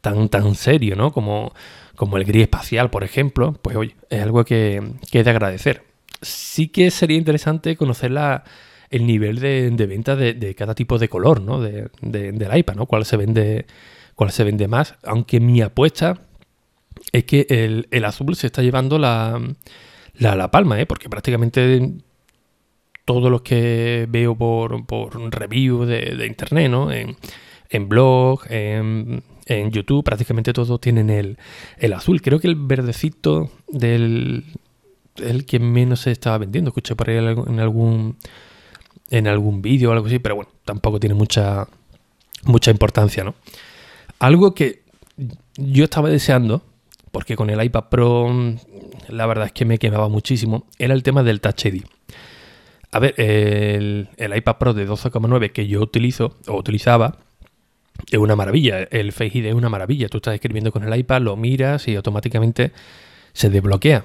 tan, 0.00 0.28
tan 0.28 0.54
serio, 0.54 0.94
¿no? 0.94 1.12
Como, 1.12 1.52
como 1.96 2.16
el 2.18 2.24
gris 2.24 2.42
espacial, 2.42 2.90
por 2.90 3.02
ejemplo, 3.02 3.52
pues 3.60 3.76
oye, 3.76 3.96
es 4.10 4.22
algo 4.22 4.44
que, 4.44 4.80
que 5.10 5.18
es 5.20 5.24
de 5.24 5.30
agradecer. 5.30 5.82
Sí 6.20 6.68
que 6.68 6.90
sería 6.92 7.16
interesante 7.16 7.76
conocer 7.76 8.12
la, 8.12 8.44
el 8.90 9.06
nivel 9.06 9.40
de, 9.40 9.70
venta 9.88 10.14
de, 10.14 10.54
cada 10.54 10.76
tipo 10.76 10.98
de 10.98 11.08
color, 11.08 11.40
¿no? 11.40 11.60
De, 11.60 11.88
del 12.00 12.56
iPad, 12.56 12.76
¿no? 12.76 12.86
Cuál 12.86 13.04
se 13.04 13.16
vende, 13.16 13.66
cuál 14.14 14.30
se 14.30 14.44
vende 14.44 14.68
más, 14.68 14.94
aunque 15.02 15.40
mi 15.40 15.62
apuesta 15.62 16.20
es 17.12 17.24
que 17.24 17.46
el, 17.90 18.04
azul 18.04 18.34
se 18.34 18.46
está 18.46 18.62
llevando 18.62 18.98
la, 18.98 19.40
la, 20.14 20.50
palma, 20.50 20.80
¿eh? 20.80 20.86
porque 20.86 21.08
prácticamente 21.08 21.92
todos 23.04 23.30
los 23.30 23.42
que 23.42 24.06
veo 24.08 24.34
por, 24.34 24.86
por 24.86 25.20
review 25.32 25.84
de, 25.84 26.26
internet, 26.26 26.70
¿no? 26.70 26.90
En, 26.90 27.16
en 27.68 27.88
blog, 27.88 28.40
en, 28.50 29.22
en, 29.46 29.70
YouTube, 29.70 30.04
prácticamente 30.04 30.52
todos 30.52 30.80
tienen 30.80 31.10
el, 31.10 31.38
el, 31.78 31.92
azul. 31.92 32.22
Creo 32.22 32.40
que 32.40 32.48
el 32.48 32.56
verdecito 32.56 33.50
del 33.68 34.44
el 35.16 35.44
que 35.44 35.58
menos 35.58 36.00
se 36.00 36.10
estaba 36.10 36.38
vendiendo. 36.38 36.70
Escuché 36.70 36.96
por 36.96 37.10
ahí 37.10 37.16
en 37.18 37.60
algún 37.60 38.16
en 39.10 39.26
algún 39.28 39.60
vídeo 39.60 39.90
o 39.90 39.92
algo 39.92 40.06
así, 40.06 40.18
pero 40.18 40.36
bueno, 40.36 40.50
tampoco 40.64 40.98
tiene 40.98 41.14
mucha 41.14 41.68
mucha 42.44 42.70
importancia, 42.70 43.22
¿no? 43.24 43.34
Algo 44.18 44.54
que 44.54 44.82
yo 45.56 45.84
estaba 45.84 46.08
deseando 46.08 46.62
porque 47.12 47.36
con 47.36 47.50
el 47.50 47.62
iPad 47.62 47.84
Pro 47.90 48.28
mm, 48.28 48.56
la 49.10 49.26
verdad 49.26 49.46
es 49.46 49.52
que 49.52 49.64
me 49.64 49.78
quemaba 49.78 50.08
muchísimo, 50.08 50.66
era 50.78 50.94
el 50.94 51.04
tema 51.04 51.22
del 51.22 51.40
Touch 51.40 51.66
ID. 51.66 51.84
A 52.90 52.98
ver, 52.98 53.14
el, 53.18 54.08
iPad 54.18 54.56
Pro 54.58 54.74
de 54.74 54.86
12,9 54.88 55.52
que 55.52 55.66
yo 55.66 55.80
utilizo 55.80 56.36
o 56.46 56.56
utilizaba 56.56 57.16
es 58.10 58.18
una 58.18 58.36
maravilla. 58.36 58.80
El 58.90 59.12
Face 59.12 59.38
ID 59.38 59.46
es 59.46 59.54
una 59.54 59.70
maravilla. 59.70 60.08
Tú 60.08 60.18
estás 60.18 60.34
escribiendo 60.34 60.72
con 60.72 60.84
el 60.84 60.98
iPad, 60.98 61.22
lo 61.22 61.36
miras 61.36 61.88
y 61.88 61.96
automáticamente 61.96 62.72
se 63.32 63.48
desbloquea. 63.48 64.04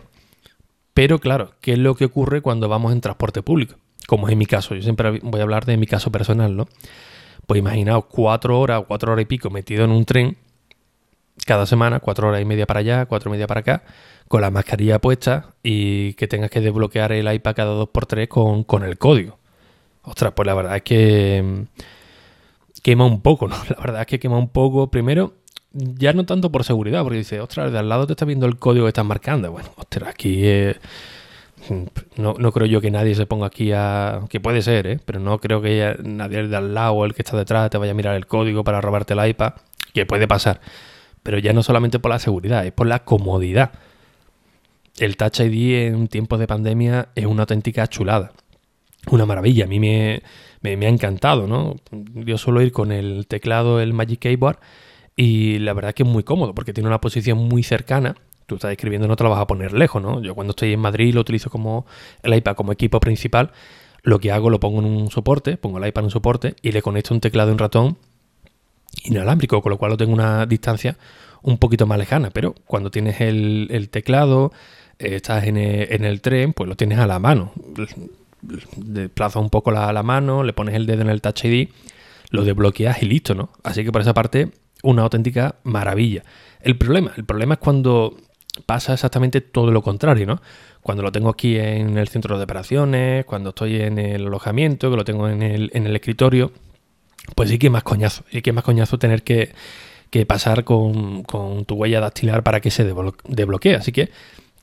Pero 0.94 1.20
claro, 1.20 1.52
¿qué 1.60 1.74
es 1.74 1.80
lo 1.80 1.96
que 1.96 2.06
ocurre 2.06 2.42
cuando 2.42 2.70
vamos 2.70 2.94
en 2.94 3.02
transporte 3.02 3.42
público? 3.42 3.76
Como 4.08 4.28
es 4.28 4.34
en 4.34 4.40
mi 4.40 4.46
caso, 4.46 4.74
yo 4.74 4.82
siempre 4.82 5.20
voy 5.22 5.40
a 5.42 5.44
hablar 5.44 5.66
de 5.66 5.76
mi 5.76 5.86
caso 5.86 6.10
personal, 6.10 6.56
¿no? 6.56 6.70
Pues 7.46 7.60
imaginaos 7.60 8.06
cuatro 8.06 8.58
horas, 8.60 8.84
cuatro 8.88 9.12
horas 9.12 9.24
y 9.24 9.26
pico 9.26 9.50
metido 9.50 9.84
en 9.84 9.92
un 9.92 10.06
tren 10.06 10.38
cada 11.48 11.66
semana, 11.66 12.00
cuatro 12.00 12.28
horas 12.28 12.42
y 12.42 12.46
media 12.46 12.68
para 12.68 12.82
allá, 12.82 13.06
cuatro 13.08 13.32
y 13.32 13.32
media 13.32 13.48
para 13.48 13.62
acá, 13.62 13.84
con 14.28 14.42
la 14.42 14.52
mascarilla 14.52 15.00
puesta 15.00 15.56
y 15.64 16.14
que 16.14 16.28
tengas 16.28 16.52
que 16.52 16.62
desbloquear 16.62 17.14
el 17.14 17.34
iPad 17.34 17.56
cada 17.56 17.72
dos 17.72 17.90
por 17.90 18.06
tres 18.06 18.28
con, 18.28 18.64
con 18.64 18.84
el 18.84 19.00
código. 19.00 19.40
Ostras, 20.04 20.34
pues 20.36 20.46
la 20.46 20.54
verdad 20.54 20.76
es 20.76 20.84
que 20.84 21.44
mm, 21.44 21.64
quema 22.84 23.06
un 23.06 23.22
poco, 23.22 23.48
¿no? 23.48 23.56
La 23.70 23.82
verdad 23.82 24.02
es 24.02 24.08
que 24.08 24.20
quema 24.20 24.38
un 24.38 24.50
poco. 24.50 24.92
Primero, 24.92 25.34
ya 25.72 26.14
no 26.14 26.26
tanto 26.26 26.52
por 26.52 26.64
seguridad, 26.64 27.04
porque 27.04 27.18
dice, 27.18 27.40
ostras, 27.40 27.72
de 27.72 27.80
al 27.80 27.90
lado 27.90 28.06
te 28.08 28.14
está 28.14 28.26
viendo 28.26 28.46
el 28.46 28.58
código 28.58 28.86
que 28.86 28.90
estás 28.90 29.06
marcando. 29.06 29.52
Bueno, 29.52 29.70
ostras, 29.78 30.10
aquí 30.10 30.44
mm, 31.70 32.22
no, 32.22 32.36
no, 32.38 32.52
creo 32.52 32.68
yo 32.68 32.82
que 32.82 32.92
nadie 32.92 33.16
se 33.16 33.26
ponga 33.26 33.48
aquí 33.48 33.72
a... 33.74 34.22
Que 34.30 34.40
puede 34.40 34.62
ser, 34.62 34.88
¿eh? 34.88 35.00
Pero 35.06 35.20
no 35.20 35.40
creo 35.40 35.62
que 35.62 35.98
nadie 36.04 36.48
de 36.48 36.56
al 36.56 36.74
lado 36.74 36.94
o 36.94 37.06
el 37.06 37.14
que 37.14 37.22
está 37.22 37.38
detrás 37.38 37.70
te 37.70 37.78
vaya 37.78 37.92
a 37.92 37.96
mirar 37.96 38.16
el 38.16 38.28
código 38.28 38.64
para 38.64 38.82
robarte 38.82 39.14
el 39.14 39.30
iPad. 39.30 39.54
Que 39.94 40.06
puede 40.06 40.28
pasar 40.28 40.62
pero 41.28 41.40
ya 41.40 41.52
no 41.52 41.62
solamente 41.62 42.00
por 42.00 42.10
la 42.10 42.20
seguridad, 42.20 42.66
es 42.66 42.72
por 42.72 42.88
la 42.88 43.04
comodidad. 43.04 43.74
El 44.98 45.18
Touch 45.18 45.42
ID 45.42 45.88
en 45.88 46.08
tiempos 46.08 46.40
de 46.40 46.48
pandemia 46.48 47.10
es 47.16 47.26
una 47.26 47.42
auténtica 47.42 47.86
chulada. 47.88 48.32
Una 49.12 49.26
maravilla, 49.26 49.66
a 49.66 49.68
mí 49.68 49.78
me, 49.78 50.22
ha 50.64 50.88
encantado, 50.88 51.46
¿no? 51.46 51.76
Yo 51.92 52.38
suelo 52.38 52.62
ir 52.62 52.72
con 52.72 52.94
el 52.94 53.28
teclado, 53.28 53.82
el 53.82 53.92
Magic 53.92 54.20
Keyboard, 54.20 54.60
y 55.18 55.60
la 55.60 55.74
verdad 55.74 55.90
es 55.90 55.96
que 55.96 56.04
es 56.04 56.10
muy 56.10 56.24
cómodo 56.24 56.56
porque 56.56 56.72
tiene 56.72 56.88
una 56.88 57.02
posición 57.02 57.40
muy 57.40 57.62
cercana. 57.62 58.16
Tú 58.46 58.56
estás 58.56 58.72
escribiendo, 58.72 59.10
no 59.10 59.18
te 59.18 59.26
lo 59.26 59.30
vas 59.30 59.42
a 59.42 59.48
poner 59.48 59.74
lejos, 59.74 60.02
¿no? 60.02 60.22
Yo 60.22 60.34
cuando 60.34 60.52
estoy 60.52 60.72
en 60.72 60.80
Madrid 60.80 61.14
lo 61.14 61.20
utilizo 61.20 61.50
como 61.50 61.86
el 62.24 62.34
iPad 62.34 62.56
como 62.56 62.72
equipo 62.72 63.02
principal. 63.02 63.52
Lo 64.02 64.20
que 64.20 64.32
hago 64.32 64.50
lo 64.50 64.62
pongo 64.62 64.80
en 64.80 64.86
un 64.86 65.12
soporte, 65.12 65.58
pongo 65.58 65.78
el 65.80 65.88
iPad 65.90 66.04
en 66.04 66.06
un 66.06 66.12
soporte 66.12 66.56
y 66.62 66.72
le 66.72 66.82
conecto 66.82 67.14
un 67.14 67.20
teclado 67.20 67.50
y 67.50 67.52
un 67.52 67.60
ratón 67.60 67.98
inalámbrico, 69.04 69.62
con 69.62 69.72
lo 69.72 69.78
cual 69.78 69.92
lo 69.92 69.98
tengo 69.98 70.14
una 70.14 70.46
distancia 70.46 70.98
un 71.42 71.58
poquito 71.58 71.86
más 71.86 71.98
lejana, 71.98 72.30
pero 72.32 72.56
cuando 72.66 72.92
tienes 72.92 73.22
el, 73.22 73.88
teclado, 73.92 74.52
eh, 75.00 75.16
estás 75.16 75.46
en 75.46 75.58
el, 75.58 76.22
tren, 76.22 76.54
pues 76.54 76.68
lo 76.68 76.76
tienes 76.76 77.00
a 77.00 77.08
la 77.08 77.20
mano. 77.20 77.54
Desplaza 78.76 79.40
un 79.40 79.50
poco 79.50 79.72
la, 79.72 79.92
la 79.94 80.04
mano, 80.04 80.44
le 80.44 80.54
pones 80.54 80.76
el 80.76 80.86
dedo 80.86 81.02
en 81.02 81.10
el 81.10 81.22
Touch 81.22 81.46
ID, 81.46 81.70
lo 82.32 82.44
desbloqueas 82.44 83.02
y 83.02 83.06
listo, 83.06 83.34
¿no? 83.34 83.50
Así 83.64 83.84
que 83.84 83.92
por 83.92 84.02
esa 84.02 84.14
parte, 84.14 84.52
una 84.84 85.04
auténtica 85.04 85.56
maravilla. 85.64 86.24
El 86.62 86.78
problema, 86.78 87.14
el 87.16 87.26
problema 87.26 87.56
es 87.56 87.60
cuando 87.60 88.18
pasa 88.66 88.94
exactamente 88.94 89.42
todo 89.42 89.72
lo 89.72 89.82
contrario, 89.82 90.26
¿no? 90.26 90.42
Cuando 90.82 91.04
lo 91.04 91.12
tengo 91.12 91.30
aquí 91.30 91.58
en 91.58 91.98
el 91.98 92.08
centro 92.08 92.38
de 92.38 92.44
operaciones, 92.44 93.26
cuando 93.26 93.50
estoy 93.50 93.82
en 93.82 94.00
el 94.00 94.28
alojamiento, 94.28 94.90
que 94.90 94.98
lo 94.98 95.04
tengo 95.04 95.28
en 95.28 95.42
el, 95.42 95.70
en 95.74 95.86
el 95.86 95.96
escritorio, 95.96 96.52
pues 97.36 97.50
sí 97.50 97.58
que 97.60 97.70
más 97.70 97.84
coñazo, 97.84 98.24
sí 98.32 98.42
que 98.42 98.52
más 98.52 98.64
coñazo 98.64 98.98
tener 98.98 99.24
que, 99.24 99.54
pasar 100.26 100.64
con, 100.64 101.24
tu 101.66 101.76
huella 101.76 102.00
dactilar 102.00 102.44
para 102.44 102.60
que 102.60 102.72
se 102.72 102.84
desbloquee. 102.84 103.76
Así 103.76 103.92
que 103.92 104.10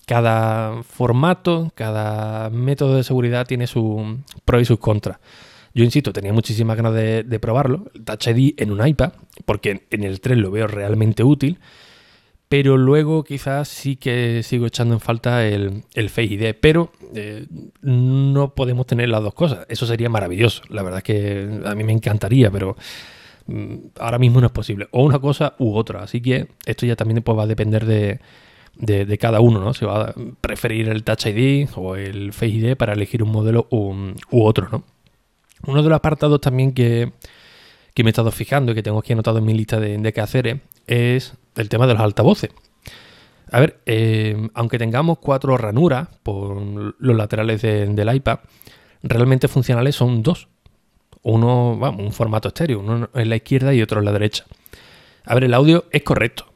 cada 0.06 0.82
formato, 0.82 1.72
cada 1.74 2.50
método 2.50 2.96
de 2.96 3.04
seguridad 3.04 3.46
tiene 3.46 3.66
sus 3.66 4.02
pros 4.44 4.62
y 4.62 4.64
sus 4.64 4.78
contras. 4.78 5.18
Yo 5.74 5.82
insisto, 5.82 6.12
tenía 6.12 6.32
muchísimas 6.32 6.76
ganas 6.76 6.94
de, 6.94 7.38
probarlo, 7.40 7.86
el 7.94 8.04
Touch 8.04 8.28
en 8.28 8.70
un 8.70 8.86
iPad, 8.86 9.12
porque 9.44 9.86
en 9.90 10.04
el 10.04 10.20
3 10.20 10.38
lo 10.38 10.50
veo 10.50 10.66
realmente 10.66 11.24
útil 11.24 11.58
pero 12.56 12.76
luego 12.76 13.24
quizás 13.24 13.66
sí 13.66 13.96
que 13.96 14.44
sigo 14.44 14.66
echando 14.66 14.94
en 14.94 15.00
falta 15.00 15.44
el, 15.44 15.82
Face 15.92 16.22
ID, 16.22 16.54
pero 16.60 16.92
eh, 17.12 17.48
no 17.82 18.54
podemos 18.54 18.86
tener 18.86 19.08
las 19.08 19.24
dos 19.24 19.34
cosas. 19.34 19.66
Eso 19.68 19.86
sería 19.86 20.08
maravilloso. 20.08 20.62
La 20.68 20.84
verdad 20.84 20.98
es 20.98 21.02
que 21.02 21.62
a 21.64 21.74
mí 21.74 21.82
me 21.82 21.90
encantaría, 21.90 22.52
pero 22.52 22.76
mm, 23.48 23.74
ahora 23.98 24.20
mismo 24.20 24.40
no 24.40 24.46
es 24.46 24.52
posible. 24.52 24.86
O 24.92 25.02
una 25.02 25.18
cosa 25.18 25.56
u 25.58 25.74
otra. 25.74 26.04
Así 26.04 26.20
que 26.20 26.46
esto 26.64 26.86
ya 26.86 26.94
también 26.94 27.24
pues, 27.24 27.36
va 27.36 27.42
a 27.42 27.48
depender 27.48 27.86
de, 27.86 28.20
de, 28.76 29.18
cada 29.18 29.40
uno, 29.40 29.58
¿no? 29.58 29.74
Si 29.74 29.84
va 29.84 30.10
a 30.10 30.14
preferir 30.40 30.88
el 30.90 31.02
Touch 31.02 31.26
ID 31.26 31.70
o 31.74 31.96
el 31.96 32.32
Face 32.32 32.54
ID 32.54 32.76
para 32.76 32.92
elegir 32.92 33.24
un 33.24 33.32
modelo 33.32 33.66
u, 33.72 34.14
otro, 34.30 34.68
¿no? 34.70 34.84
Uno 35.66 35.82
de 35.82 35.88
los 35.88 35.96
apartados 35.96 36.40
también 36.40 36.72
que, 36.72 37.14
que 37.94 38.04
me 38.04 38.10
he 38.10 38.12
estado 38.12 38.30
fijando 38.30 38.70
y 38.70 38.76
que 38.76 38.84
tengo 38.84 39.00
aquí 39.00 39.12
anotado 39.12 39.38
en 39.38 39.44
mi 39.44 39.54
lista 39.54 39.80
de, 39.80 39.98
de 39.98 40.12
quehaceres 40.12 40.58
es 40.58 40.60
el 40.86 41.68
tema 41.68 41.86
de 41.86 41.94
los 41.94 42.02
altavoces. 42.02 42.50
A 43.50 43.60
ver, 43.60 43.80
eh, 43.86 44.48
aunque 44.54 44.78
tengamos 44.78 45.18
cuatro 45.18 45.56
ranuras 45.56 46.08
por 46.22 46.94
los 46.98 47.16
laterales 47.16 47.62
del 47.62 48.14
iPad, 48.14 48.40
realmente 49.02 49.48
funcionales 49.48 49.94
son 49.94 50.22
dos. 50.22 50.48
Uno, 51.22 51.76
vamos, 51.78 52.02
un 52.02 52.12
formato 52.12 52.48
estéreo, 52.48 52.80
uno 52.80 53.08
en 53.14 53.28
la 53.28 53.36
izquierda 53.36 53.72
y 53.72 53.80
otro 53.80 54.00
en 54.00 54.06
la 54.06 54.12
derecha. 54.12 54.44
A 55.24 55.34
ver, 55.34 55.44
el 55.44 55.54
audio 55.54 55.84
es 55.90 56.02
correcto, 56.02 56.46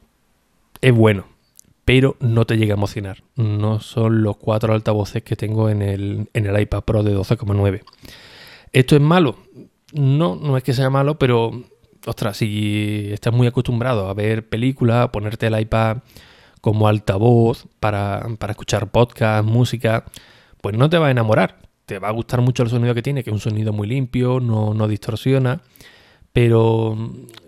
es 0.80 0.92
bueno, 0.92 1.26
pero 1.85 2.16
no 2.20 2.44
te 2.44 2.58
llega 2.58 2.75
a 2.75 2.76
emocionar. 2.76 3.23
No 3.37 3.80
son 3.80 4.23
los 4.23 4.37
cuatro 4.37 4.75
altavoces 4.75 5.23
que 5.23 5.37
tengo 5.37 5.70
en 5.70 5.80
el, 5.80 6.28
en 6.35 6.47
el 6.47 6.61
iPad 6.61 6.82
Pro 6.82 7.02
de 7.02 7.16
12,9. 7.16 7.82
¿Esto 8.73 8.97
es 8.97 9.00
malo? 9.00 9.37
No, 9.92 10.37
no 10.37 10.56
es 10.58 10.62
que 10.64 10.75
sea 10.75 10.90
malo, 10.90 11.18
pero 11.18 11.52
ostras, 12.09 12.38
si 12.38 13.11
estás 13.12 13.33
muy 13.33 13.47
acostumbrado 13.47 14.09
a 14.09 14.15
ver 14.15 14.49
películas, 14.49 15.05
a 15.05 15.12
ponerte 15.12 15.47
el 15.47 15.61
iPad 15.61 15.99
como 16.61 16.88
altavoz 16.88 17.67
para, 17.81 18.27
escuchar 18.49 18.91
podcast, 18.91 19.47
música, 19.47 20.05
pues 20.61 20.77
no 20.77 20.88
te 20.88 20.99
va 20.99 21.09
a 21.09 21.11
enamorar. 21.11 21.59
Te 21.87 21.99
va 21.99 22.09
a 22.09 22.12
gustar 22.12 22.41
mucho 22.41 22.62
el 22.62 22.71
sonido 22.71 22.95
que 22.95 23.03
tiene, 23.03 23.23
que 23.23 23.31
es 23.31 23.35
un 23.35 23.41
sonido 23.41 23.73
muy 23.73 23.88
limpio, 23.88 24.41
no, 24.41 24.75
no 24.75 24.88
distorsiona, 24.88 25.61
pero 26.33 26.97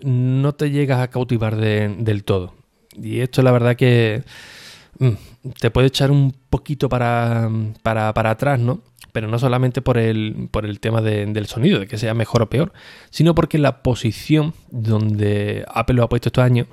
no 0.03 0.53
te 0.53 0.71
llegas 0.71 0.99
a 0.99 1.09
cautivar 1.09 1.57
del 1.57 2.23
todo. 2.23 2.53
Y 2.95 3.19
esto 3.19 3.41
la 3.41 3.51
verdad 3.51 3.75
que 3.75 4.23
mm, 4.99 5.11
te 5.59 5.71
puede 5.71 5.87
echar 5.87 6.11
un 6.11 6.35
poquito 6.49 6.89
para, 6.89 7.49
para, 7.83 8.13
para 8.13 8.31
atrás, 8.31 8.59
¿no? 8.59 8.81
Pero 9.11 9.27
no 9.27 9.39
solamente 9.39 9.81
por 9.81 9.97
el, 9.97 10.47
por 10.51 10.65
el 10.65 10.79
tema 10.79 11.01
del 11.01 11.45
sonido, 11.47 11.79
de 11.79 11.87
que 11.87 11.97
sea 11.97 12.13
mejor 12.13 12.41
o 12.41 12.49
peor, 12.49 12.73
sino 13.09 13.35
porque 13.35 13.57
la 13.57 13.83
posición 13.83 14.53
donde 14.69 15.65
Apple 15.73 15.95
lo 15.95 16.03
ha 16.03 16.09
puesto 16.09 16.29
estos 16.29 16.43
años 16.43 16.67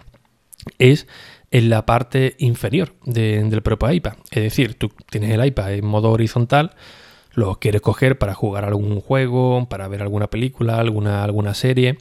es 0.79 1.07
en 1.51 1.71
la 1.71 1.87
parte 1.87 2.37
inferior 2.39 2.95
del 3.05 3.63
propio 3.63 3.91
iPad. 3.91 4.15
Es 4.31 4.43
decir, 4.43 4.75
tú 4.75 4.91
tienes 5.11 5.31
el 5.31 5.45
iPad 5.45 5.75
en 5.75 5.87
modo 5.87 6.11
horizontal, 6.11 6.73
lo 7.33 7.59
quieres 7.59 7.81
coger 7.81 8.19
para 8.19 8.35
jugar 8.35 8.65
algún 8.65 9.01
juego, 9.01 9.69
para 9.69 9.89
ver 9.89 10.03
alguna 10.03 10.29
película, 10.29 10.79
alguna, 10.79 11.25
alguna 11.25 11.55
serie, 11.55 11.99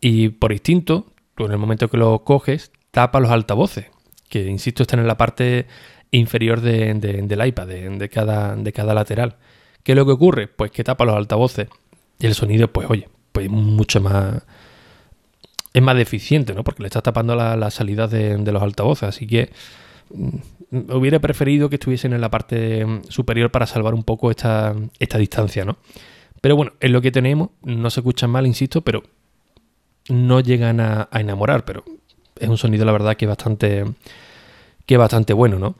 y 0.00 0.30
por 0.30 0.52
instinto, 0.52 1.06
tú 1.36 1.46
en 1.46 1.52
el 1.52 1.58
momento 1.58 1.88
que 1.88 1.96
lo 1.96 2.24
coges, 2.24 2.72
tapa 2.90 3.20
los 3.20 3.30
altavoces, 3.30 3.86
que 4.28 4.46
insisto 4.46 4.82
están 4.82 5.00
en 5.00 5.06
la 5.06 5.16
parte 5.16 5.66
inferior 6.10 6.60
del 6.60 7.46
iPad, 7.46 7.66
de, 7.66 8.08
cada, 8.10 8.56
de 8.56 8.72
cada 8.72 8.94
lateral. 8.94 9.36
¿Qué 9.82 9.92
es 9.92 9.96
lo 9.96 10.06
que 10.06 10.12
ocurre? 10.12 10.48
Pues 10.48 10.70
que 10.70 10.84
tapa 10.84 11.04
los 11.04 11.16
altavoces 11.16 11.68
y 12.18 12.26
el 12.26 12.34
sonido, 12.34 12.68
pues 12.68 12.88
oye, 12.88 13.08
pues 13.32 13.50
mucho 13.50 14.00
más... 14.00 14.42
Es 15.74 15.82
más 15.82 15.96
deficiente, 15.96 16.52
¿no? 16.54 16.64
Porque 16.64 16.82
le 16.82 16.88
estás 16.88 17.02
tapando 17.02 17.34
las 17.34 17.58
la 17.58 17.70
salidas 17.70 18.10
de, 18.10 18.38
los 18.38 18.62
altavoces. 18.62 19.08
Así 19.08 19.26
que 19.26 19.50
mm, 20.10 20.92
hubiera 20.92 21.18
preferido 21.18 21.70
que 21.70 21.76
estuviesen 21.76 22.12
en 22.12 22.20
la 22.20 22.30
parte 22.30 22.86
superior 23.08 23.50
para 23.50 23.66
salvar 23.66 23.94
un 23.94 24.04
poco 24.04 24.30
esta, 24.30 24.74
esta 24.98 25.16
distancia, 25.16 25.64
¿no? 25.64 25.78
Pero 26.42 26.56
bueno, 26.56 26.72
es 26.78 26.90
lo 26.90 27.00
que 27.00 27.10
tenemos. 27.10 27.50
No 27.62 27.88
se 27.88 28.00
escuchan 28.00 28.30
mal, 28.30 28.46
insisto, 28.46 28.82
pero 28.82 29.02
no 30.10 30.40
llegan 30.40 30.80
a, 30.80 31.08
a 31.10 31.20
enamorar. 31.20 31.64
Pero 31.64 31.84
es 32.38 32.48
un 32.48 32.58
sonido, 32.58 32.84
la 32.84 32.92
verdad, 32.92 33.16
que 33.16 33.26
bastante, 33.26 33.84
que 34.84 34.96
bastante 34.98 35.32
bueno, 35.32 35.58
¿no? 35.58 35.74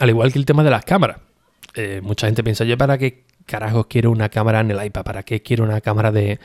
Al 0.00 0.10
igual 0.10 0.32
que 0.32 0.40
el 0.40 0.46
tema 0.46 0.64
de 0.64 0.70
las 0.70 0.84
cámaras. 0.84 1.18
Eh, 1.74 2.00
mucha 2.02 2.26
gente 2.26 2.44
piensa, 2.44 2.64
yo 2.64 2.78
para 2.78 2.98
qué 2.98 3.24
carajos 3.46 3.86
quiero 3.86 4.10
una 4.10 4.28
cámara 4.28 4.60
en 4.60 4.70
el 4.70 4.84
iPad, 4.84 5.02
para 5.02 5.22
qué 5.22 5.42
quiero 5.42 5.64
una 5.64 5.80
cámara 5.80 6.12
de, 6.12 6.38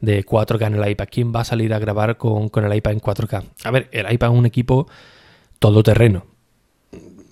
4K 0.00 0.66
en 0.66 0.74
el 0.74 0.90
iPad, 0.90 1.08
¿quién 1.10 1.34
va 1.34 1.40
a 1.40 1.44
salir 1.44 1.72
a 1.72 1.78
grabar 1.78 2.18
con, 2.18 2.50
el 2.54 2.74
iPad 2.74 2.92
en 2.92 3.00
4K? 3.00 3.44
A 3.64 3.70
ver, 3.70 3.88
el 3.92 4.12
iPad 4.12 4.32
es 4.32 4.38
un 4.38 4.46
equipo 4.46 4.86
todoterreno. 5.58 6.26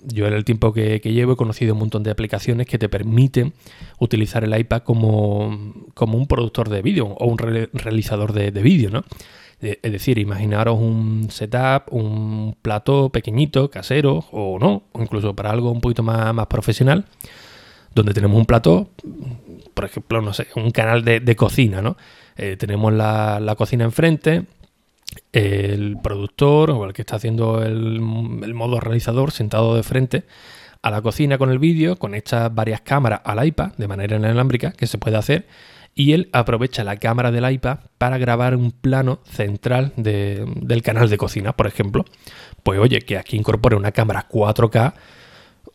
Yo 0.05 0.27
en 0.27 0.33
el 0.33 0.43
tiempo 0.43 0.73
que, 0.73 0.99
llevo 0.99 1.33
he 1.33 1.35
conocido 1.37 1.73
un 1.73 1.79
montón 1.79 2.03
de 2.03 2.11
aplicaciones 2.11 2.67
que 2.67 2.77
te 2.77 2.89
permiten 2.89 3.53
utilizar 3.99 4.43
el 4.43 4.57
iPad 4.57 4.81
como, 4.81 5.47
un 5.47 6.27
productor 6.27 6.69
de 6.69 6.81
vídeo 6.81 7.05
o 7.07 7.27
un 7.27 7.37
realizador 7.37 8.33
de, 8.33 8.51
vídeo, 8.51 8.89
¿no? 8.89 9.03
Es 9.63 9.91
decir, 9.91 10.17
imaginaros 10.17 10.77
un 10.77 11.27
setup, 11.29 11.91
un 11.91 12.55
plato 12.61 13.09
pequeñito, 13.09 13.69
casero 13.69 14.25
o 14.31 14.59
no, 14.59 14.83
o 14.91 15.01
incluso 15.01 15.35
para 15.35 15.51
algo 15.51 15.71
un 15.71 15.79
poquito 15.79 16.03
más, 16.03 16.33
más 16.33 16.47
profesional, 16.47 17.05
donde 17.95 18.13
tenemos 18.13 18.37
un 18.37 18.45
plato, 18.45 18.89
por 19.73 19.85
ejemplo, 19.85 20.21
no 20.21 20.33
sé, 20.33 20.47
un 20.55 20.71
canal 20.71 21.03
de, 21.03 21.35
cocina, 21.35 21.81
¿no? 21.81 21.95
Eh, 22.35 22.57
tenemos 22.57 22.91
la, 22.91 23.55
cocina 23.57 23.85
enfrente, 23.85 24.45
el 25.31 25.97
productor 26.03 26.71
o 26.71 26.85
el 26.85 26.93
que 26.93 27.03
está 27.03 27.15
haciendo 27.15 27.63
el, 27.63 28.01
el, 28.43 28.53
modo 28.53 28.79
realizador 28.79 29.31
sentado 29.31 29.75
de 29.75 29.83
frente 29.83 30.23
a 30.81 30.91
la 30.91 31.01
cocina 31.01 31.37
con 31.37 31.49
el 31.49 31.59
vídeo, 31.59 31.97
conecta 31.97 32.49
varias 32.49 32.81
cámaras 32.81 33.21
al 33.23 33.45
iPad 33.45 33.71
de 33.77 33.87
manera 33.87 34.17
inalámbrica, 34.17 34.71
que 34.71 34.87
se 34.87 34.97
puede 34.97 35.15
hacer, 35.15 35.47
y 35.95 36.13
él 36.13 36.29
aprovecha 36.33 36.83
la 36.83 36.97
cámara 36.97 37.31
del 37.31 37.51
iPad 37.51 37.79
para 37.97 38.17
grabar 38.17 38.55
un 38.55 38.71
plano 38.71 39.19
central 39.25 39.93
del 39.95 40.81
canal 40.83 41.09
de 41.09 41.17
cocina, 41.17 41.53
por 41.53 41.67
ejemplo. 41.67 42.05
Pues 42.63 42.79
oye, 42.79 43.01
que 43.01 43.17
aquí 43.17 43.37
incorpore 43.37 43.75
una 43.75 43.91
cámara 43.91 44.27
4K 44.29 44.93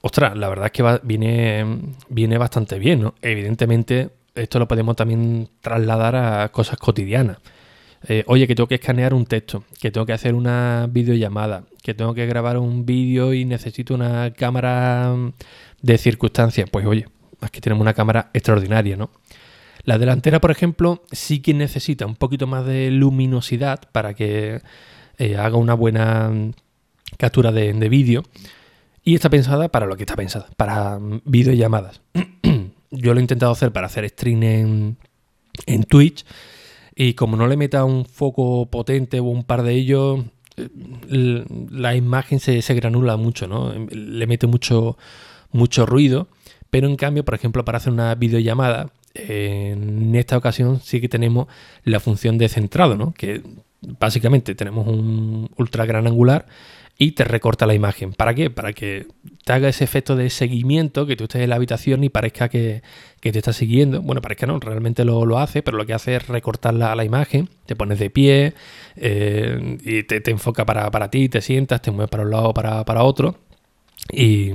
ostras, 0.00 0.37
la 0.37 0.48
verdad 0.48 0.66
es 0.66 0.72
que 0.72 1.00
viene, 1.02 1.94
viene 2.09 2.38
bastante 2.38 2.78
bien, 2.78 3.00
¿no? 3.02 3.14
Evidentemente, 3.22 4.11
esto 4.35 4.59
lo 4.59 4.68
podemos 4.68 4.96
también 4.96 5.48
trasladar 5.61 6.16
a 6.16 6.48
cosas 6.50 6.78
cotidianas. 6.78 7.38
Eh, 8.07 8.22
oye, 8.28 8.46
que 8.46 8.54
tengo 8.54 8.68
que 8.68 8.76
escanear 8.76 9.12
un 9.12 9.26
texto, 9.26 9.64
que 9.81 9.90
tengo 9.90 10.07
que 10.07 10.12
hacer 10.12 10.35
una 10.35 10.87
videollamada, 10.88 11.64
que 11.83 11.94
tengo 11.94 12.14
que 12.14 12.26
grabar 12.26 12.57
un 12.59 12.87
vídeo 12.87 13.35
y 13.35 13.44
necesito 13.44 13.94
una 13.94 14.33
cámara 14.33 15.14
de 15.83 15.98
circunstancias. 15.98 16.70
Pues 16.70 16.87
oye, 16.87 17.07
aquí 17.40 17.61
tenemos 17.61 17.83
una 17.83 17.94
cámara 17.94 18.31
extraordinaria, 18.33 18.96
¿no? 18.96 19.11
La 19.88 19.96
delantera, 19.96 20.38
por 20.38 20.51
ejemplo, 20.51 21.03
sí 21.12 21.40
que 21.40 21.55
necesita 21.55 22.05
un 22.05 22.14
poquito 22.14 22.46
más 22.46 22.66
de 22.66 22.90
luminosidad 22.90 23.81
para 23.90 24.12
que 24.12 24.61
eh, 25.16 25.37
haga 25.38 25.57
una 25.57 25.72
buena 25.72 26.31
captura 27.16 27.53
de, 27.53 27.72
de 27.72 27.88
vídeo. 27.88 28.22
Y 29.03 29.14
está 29.14 29.31
pensada 29.31 29.70
para 29.70 29.87
lo 29.87 29.96
que 29.96 30.03
está 30.03 30.14
pensada, 30.14 30.46
para 30.59 30.98
videollamadas. 31.24 32.03
Yo 32.90 33.14
lo 33.14 33.18
he 33.18 33.22
intentado 33.22 33.51
hacer 33.51 33.72
para 33.72 33.87
hacer 33.87 34.07
stream 34.11 34.42
en, 34.42 35.85
Twitch. 35.85 36.27
Y 36.94 37.14
como 37.14 37.38
no 37.38 37.46
le 37.46 37.57
meta 37.57 37.87
un 37.87 38.05
foco 38.05 38.66
potente 38.66 39.20
o 39.20 39.24
un 39.24 39.44
par 39.44 39.62
de 39.62 39.72
ellos, 39.72 40.22
la 41.70 41.96
imagen 41.96 42.40
se, 42.40 42.61
granula 42.74 43.16
mucho, 43.16 43.46
¿no? 43.46 43.72
Le 43.72 44.27
mete 44.27 44.46
mucho, 44.46 44.98
mucho 45.51 45.87
ruido. 45.87 46.29
Pero 46.68 46.88
en 46.88 46.96
cambio, 46.96 47.24
por 47.24 47.33
ejemplo, 47.33 47.64
para 47.64 47.79
hacer 47.79 47.94
una 47.94 48.14
videollamada, 48.16 48.92
en 49.18 50.14
esta 50.14 50.37
ocasión 50.37 50.81
sí 50.81 51.00
que 51.00 51.09
tenemos 51.09 51.48
la 51.85 52.00
función 52.00 52.38
de 52.38 52.48
centrado, 52.48 52.96
¿no? 52.96 53.12
Que 53.14 53.42
básicamente 53.81 54.54
tenemos 54.54 54.87
un 54.87 55.50
ultra 55.57 55.87
gran 55.87 56.07
angular 56.07 56.46
y 57.00 57.12
te 57.12 57.24
recorta 57.24 57.66
la 57.66 57.74
imagen. 57.74 58.12
¿Para 58.12 58.35
qué? 58.35 58.50
Para 58.50 58.72
que 58.72 59.07
te 59.44 59.52
haga 59.52 59.68
ese 59.68 59.85
efecto 59.85 60.16
de 60.16 60.31
seguimiento, 60.31 61.07
que 61.07 61.14
tú 61.14 61.24
estés 61.24 61.42
en 61.42 61.50
la 61.50 61.57
habitación 61.57 62.02
y 62.02 62.09
parezca 62.09 62.48
que, 62.48 62.83
te 63.20 63.28
está 63.31 63.52
siguiendo. 63.52 64.02
Bueno, 64.02 64.20
parezca 64.20 64.46
no, 64.46 64.59
realmente 64.59 65.04
lo, 65.04 65.38
hace, 65.38 65.62
pero 65.62 65.76
lo 65.76 65.87
que 65.87 65.94
hace 65.94 66.16
es 66.16 66.26
recortar 66.26 66.74
la, 66.74 67.04
imagen, 67.04 67.48
te 67.66 67.76
pones 67.76 68.00
de 68.00 68.11
pie 68.11 68.54
eh, 68.96 69.78
y 69.85 70.02
te, 70.02 70.31
enfoca 70.31 70.66
para, 70.66 70.90
para, 70.90 71.09
ti, 71.09 71.28
te 71.28 71.40
sientas, 71.40 71.83
te 71.83 71.92
mueves 71.92 72.11
para 72.11 72.24
un 72.24 72.31
lado, 72.31 72.52
para, 72.52 72.85
para 72.85 73.04
otro 73.04 73.37
y, 74.12 74.52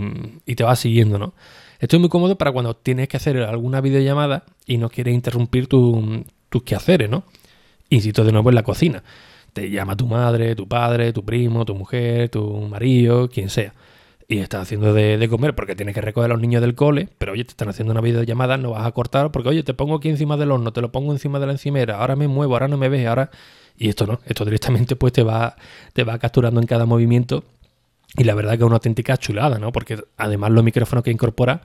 te 0.55 0.63
va 0.63 0.75
siguiendo, 0.75 1.17
¿no? 1.17 1.33
Esto 1.83 1.97
es 1.97 1.99
muy 1.99 2.07
cómodo 2.07 2.37
para 2.37 2.53
cuando 2.53 2.77
tienes 2.77 3.09
que 3.09 3.17
hacer 3.17 3.35
alguna 3.39 3.81
videollamada 3.81 4.45
y 4.65 4.77
no 4.77 4.89
quieres 4.89 5.13
interrumpir 5.13 5.67
tus 5.67 6.63
quehaceres, 6.63 7.09
¿no? 7.09 7.25
Insisto 7.89 8.23
de 8.23 8.31
nuevo 8.31 8.47
en 8.47 8.55
la 8.55 8.63
cocina 8.63 9.03
te 9.51 9.69
llama 9.69 9.97
tu 9.97 10.07
madre, 10.07 10.55
tu 10.55 10.65
padre, 10.65 11.11
tu 11.11 11.25
primo, 11.25 11.65
tu 11.65 11.75
mujer, 11.75 12.29
tu 12.29 12.61
marido, 12.69 13.29
quien 13.29 13.49
sea. 13.49 13.73
Y 14.29 14.37
estás 14.37 14.61
haciendo 14.61 14.93
de, 14.93 15.27
comer 15.29 15.55
porque 15.55 15.75
tienes 15.75 15.93
que 15.93 15.99
recoger 15.99 16.31
a 16.31 16.33
los 16.35 16.41
niños 16.41 16.61
del 16.61 16.73
cole, 16.73 17.09
pero 17.17 17.33
oye, 17.33 17.43
te 17.43 17.51
están 17.51 17.67
haciendo 17.67 17.91
una 17.91 17.99
videollamada, 17.99 18.55
no 18.55 18.69
vas 18.69 18.87
a 18.87 18.91
cortar 18.93 19.33
porque 19.33 19.49
oye, 19.49 19.63
te 19.63 19.73
pongo 19.73 19.95
aquí 19.95 20.07
encima 20.07 20.37
del 20.37 20.51
horno, 20.51 20.71
te 20.71 20.79
lo 20.79 20.89
pongo 20.89 21.11
encima 21.11 21.37
de 21.41 21.47
la 21.47 21.51
encimera, 21.51 21.97
ahora 21.97 22.15
me 22.15 22.29
muevo, 22.29 22.53
ahora 22.53 22.69
no 22.69 22.77
me 22.77 22.87
ves, 22.87 23.05
ahora... 23.05 23.29
Y 23.77 23.89
esto 23.89 24.07
no, 24.07 24.21
esto 24.25 24.45
directamente 24.45 24.95
pues 24.95 25.11
te 25.11 25.23
va, 25.23 25.57
te 25.91 26.05
va 26.05 26.17
capturando 26.17 26.61
en 26.61 26.65
cada 26.65 26.85
movimiento 26.85 27.43
y 28.15 28.23
la 28.23 28.35
verdad 28.35 28.51
que 28.51 28.57
es 28.57 28.63
una 28.63 28.75
auténtica 28.75 29.17
chulada, 29.17 29.57
¿no? 29.57 29.71
Porque 29.71 30.03
además 30.17 30.51
los 30.51 30.63
micrófonos 30.63 31.03
que 31.03 31.11
incorpora 31.11 31.61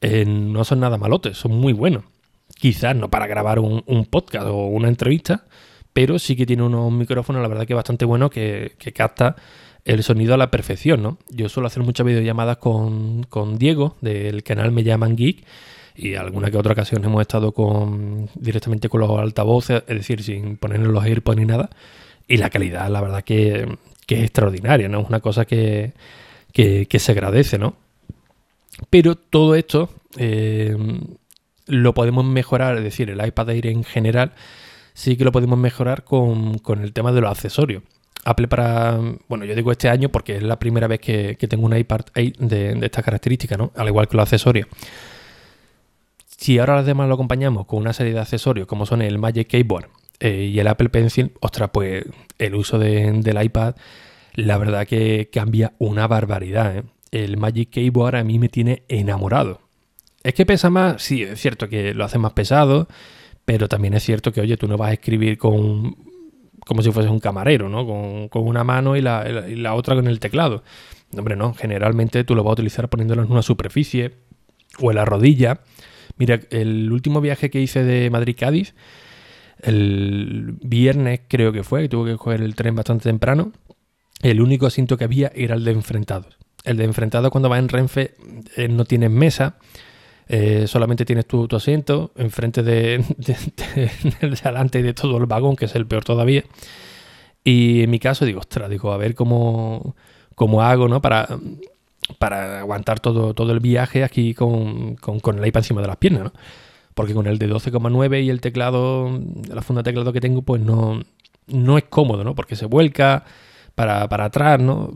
eh, 0.00 0.24
no 0.24 0.64
son 0.64 0.80
nada 0.80 0.96
malotes, 0.96 1.36
son 1.36 1.52
muy 1.52 1.72
buenos. 1.72 2.04
Quizás 2.56 2.96
no 2.96 3.10
para 3.10 3.26
grabar 3.26 3.58
un, 3.58 4.06
podcast 4.10 4.46
o 4.46 4.66
una 4.66 4.88
entrevista, 4.88 5.44
pero 5.92 6.18
sí 6.18 6.36
que 6.36 6.46
tiene 6.46 6.62
unos 6.62 6.90
micrófonos, 6.92 7.42
la 7.42 7.48
verdad 7.48 7.66
que 7.66 7.74
bastante 7.74 8.04
buenos, 8.04 8.30
que, 8.30 8.72
capta 8.94 9.36
el 9.84 10.02
sonido 10.02 10.34
a 10.34 10.36
la 10.36 10.50
perfección, 10.50 11.02
¿no? 11.02 11.18
Yo 11.28 11.48
suelo 11.48 11.66
hacer 11.66 11.82
muchas 11.82 12.06
videollamadas 12.06 12.58
con, 12.58 13.24
con 13.24 13.58
Diego, 13.58 13.96
del 14.00 14.42
canal 14.44 14.70
Me 14.70 14.84
Llaman 14.84 15.16
Geek, 15.16 15.44
y 15.94 16.14
alguna 16.14 16.50
que 16.50 16.56
otra 16.56 16.72
ocasión 16.72 17.04
hemos 17.04 17.20
estado 17.20 17.52
con 17.52 18.30
directamente 18.34 18.88
con 18.88 19.00
los 19.00 19.10
altavoces, 19.18 19.82
es 19.86 19.96
decir, 19.96 20.22
sin 20.22 20.56
ponernos 20.56 20.92
los 20.92 21.04
AirPods 21.04 21.38
ni 21.38 21.46
nada, 21.46 21.68
y 22.28 22.36
la 22.38 22.48
calidad, 22.48 22.88
la 22.88 23.00
verdad 23.00 23.24
que, 23.24 23.76
que 24.12 24.18
es 24.20 24.24
extraordinaria, 24.24 24.88
¿no? 24.88 25.00
Es 25.00 25.08
una 25.08 25.20
cosa 25.20 25.44
que, 25.44 25.92
que, 26.52 26.98
se 26.98 27.12
agradece, 27.12 27.58
¿no? 27.58 27.76
Pero 28.90 29.16
todo 29.16 29.54
esto 29.54 29.90
eh, 30.16 30.76
lo 31.66 31.94
podemos 31.94 32.24
mejorar, 32.24 32.76
es 32.76 32.84
decir, 32.84 33.10
el 33.10 33.24
iPad 33.24 33.50
Air 33.50 33.66
en 33.66 33.84
general 33.84 34.32
sí 34.94 35.16
que 35.16 35.24
lo 35.24 35.32
podemos 35.32 35.58
mejorar 35.58 36.04
con, 36.04 36.60
el 36.82 36.92
tema 36.92 37.12
de 37.12 37.20
los 37.20 37.30
accesorios. 37.30 37.82
Apple 38.24 38.46
para, 38.46 39.00
bueno, 39.28 39.44
yo 39.44 39.54
digo 39.54 39.72
este 39.72 39.88
año 39.88 40.08
porque 40.08 40.36
es 40.36 40.42
la 40.42 40.58
primera 40.58 40.86
vez 40.86 41.00
que, 41.00 41.36
tengo 41.48 41.66
un 41.66 41.76
iPad 41.76 42.02
Air 42.14 42.36
de, 42.36 42.74
de 42.74 42.86
estas 42.86 43.04
características, 43.04 43.58
¿no? 43.58 43.72
Al 43.76 43.88
igual 43.88 44.08
que 44.08 44.16
los 44.16 44.24
accesorios. 44.24 44.68
Si 46.26 46.58
ahora 46.58 46.78
además 46.78 47.08
lo 47.08 47.14
acompañamos 47.14 47.66
con 47.66 47.80
una 47.80 47.92
serie 47.92 48.12
de 48.12 48.20
accesorios 48.20 48.66
como 48.66 48.84
son 48.84 49.00
el 49.00 49.18
Magic 49.18 49.48
Keyboard 49.48 49.88
eh, 50.24 50.50
y 50.52 50.60
el 50.60 50.68
Apple 50.68 50.88
Pencil, 50.88 51.32
ostras, 51.40 51.70
pues 51.72 52.04
el 52.38 52.54
uso 52.54 52.78
del 52.78 53.42
iPad, 53.42 53.74
la 54.34 54.56
verdad 54.56 54.86
que 54.86 55.28
cambia 55.32 55.72
una 55.78 56.06
barbaridad. 56.06 56.76
¿eh? 56.76 56.82
El 57.10 57.38
Magic 57.38 57.70
Keyboard 57.70 58.14
a 58.14 58.22
mí 58.22 58.38
me 58.38 58.48
tiene 58.48 58.84
enamorado. 58.86 59.62
Es 60.22 60.34
que 60.34 60.46
pesa 60.46 60.70
más, 60.70 61.02
sí, 61.02 61.24
es 61.24 61.40
cierto 61.40 61.68
que 61.68 61.92
lo 61.92 62.04
hace 62.04 62.18
más 62.18 62.34
pesado, 62.34 62.86
pero 63.44 63.68
también 63.68 63.94
es 63.94 64.04
cierto 64.04 64.32
que, 64.32 64.40
oye, 64.40 64.56
tú 64.56 64.68
no 64.68 64.76
vas 64.76 64.90
a 64.90 64.92
escribir 64.92 65.38
con 65.38 65.96
como 66.64 66.80
si 66.82 66.92
fuese 66.92 67.08
un 67.08 67.18
camarero, 67.18 67.68
¿no? 67.68 67.84
Con, 68.30 68.46
una 68.46 68.62
mano 68.62 68.96
y 68.96 69.00
la, 69.00 69.48
y 69.48 69.56
la, 69.56 69.74
otra 69.74 69.96
con 69.96 70.06
el 70.06 70.20
teclado. 70.20 70.62
Hombre, 71.18 71.34
no, 71.34 71.52
generalmente 71.52 72.22
tú 72.22 72.36
lo 72.36 72.44
vas 72.44 72.50
a 72.50 72.54
utilizar 72.54 72.88
poniéndolo 72.88 73.24
en 73.24 73.32
una 73.32 73.42
superficie 73.42 74.12
o 74.78 74.92
en 74.92 74.96
la 74.96 75.04
rodilla 75.04 75.62
Mira, 76.16 76.40
el 76.50 76.92
último 76.92 77.20
viaje 77.20 77.50
que 77.50 77.60
hice 77.60 77.84
de 77.84 78.10
Madrid-Cádiz, 78.10 78.74
el 79.62 80.56
viernes 80.62 81.20
creo 81.28 81.52
que 81.52 81.62
fue, 81.62 81.82
que 81.82 81.88
tuve 81.88 82.12
que 82.12 82.16
coger 82.16 82.42
el 82.42 82.54
tren 82.54 82.74
bastante 82.74 83.04
temprano, 83.04 83.52
el 84.22 84.40
único 84.40 84.66
asiento 84.66 84.96
que 84.96 85.04
había 85.04 85.32
era 85.34 85.54
el 85.54 85.64
de 85.64 85.72
enfrentados. 85.72 86.36
El 86.64 86.76
de 86.76 86.84
enfrentados 86.84 87.30
cuando 87.30 87.48
vas 87.48 87.58
en 87.58 87.68
Renfe 87.68 88.14
eh, 88.56 88.68
no 88.68 88.84
tienes 88.84 89.10
mesa, 89.10 89.56
eh, 90.28 90.66
solamente 90.66 91.04
tienes 91.04 91.26
tu, 91.26 91.48
asiento 91.50 92.12
enfrente 92.16 92.62
de, 92.62 93.04
de, 93.16 93.36
de, 94.20 94.36
delante 94.42 94.82
de 94.82 94.94
todo 94.94 95.16
el 95.18 95.26
vagón, 95.26 95.56
que 95.56 95.64
es 95.64 95.74
el 95.74 95.86
peor 95.86 96.04
todavía. 96.04 96.44
Y 97.44 97.82
en 97.82 97.90
mi 97.90 97.98
caso 97.98 98.24
digo, 98.24 98.40
ostras, 98.40 98.70
digo, 98.70 98.92
a 98.92 98.96
ver 98.96 99.14
cómo, 99.14 99.96
cómo 100.34 100.62
hago, 100.62 100.88
¿no? 100.88 101.02
Para 101.02 101.28
para 102.18 102.60
aguantar 102.60 103.00
todo, 103.00 103.34
todo 103.34 103.52
el 103.52 103.60
viaje 103.60 104.04
aquí 104.04 104.34
con, 104.34 104.96
con, 104.96 105.38
el 105.38 105.46
iPad 105.46 105.60
encima 105.60 105.80
de 105.80 105.86
las 105.86 105.96
piernas, 105.96 106.24
¿no? 106.24 106.32
Porque 106.94 107.14
con 107.14 107.26
el 107.26 107.38
de 107.38 107.48
12,9 107.48 108.22
y 108.22 108.30
el 108.30 108.40
teclado, 108.40 109.10
la 109.48 109.62
funda 109.62 109.82
de 109.82 109.90
teclado 109.90 110.12
que 110.12 110.20
tengo, 110.20 110.42
pues 110.42 110.60
no, 110.60 111.00
no 111.46 111.78
es 111.78 111.84
cómodo, 111.84 112.24
¿no? 112.24 112.34
Porque 112.34 112.56
se 112.56 112.66
vuelca 112.66 113.24
para, 113.74 114.04
atrás, 114.04 114.60
¿no? 114.60 114.92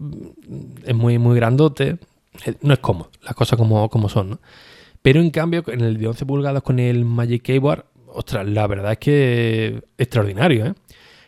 Es 0.85 0.95
muy, 0.95 1.19
muy 1.19 1.37
grandote. 1.37 1.97
Eh, 2.45 2.55
no 2.61 2.75
es 2.75 2.81
cómodo, 2.81 3.11
las 3.23 3.35
cosas 3.35 3.59
como, 3.59 3.89
como 3.89 4.09
son, 4.09 4.31
¿no? 4.31 4.41
Pero 5.03 5.21
en 5.21 5.31
cambio, 5.31 5.63
en 5.69 5.83
el 5.83 5.99
de 5.99 6.09
11 6.09 6.27
pulgadas 6.27 6.63
con 6.63 6.79
el 6.79 7.05
Magic 7.05 7.43
Keyboard, 7.43 7.85
ostras, 8.09 8.47
la 8.47 8.67
verdad 8.67 8.93
es 8.93 8.99
que 8.99 9.83
extraordinario, 9.97 10.67
¿eh? 10.67 10.75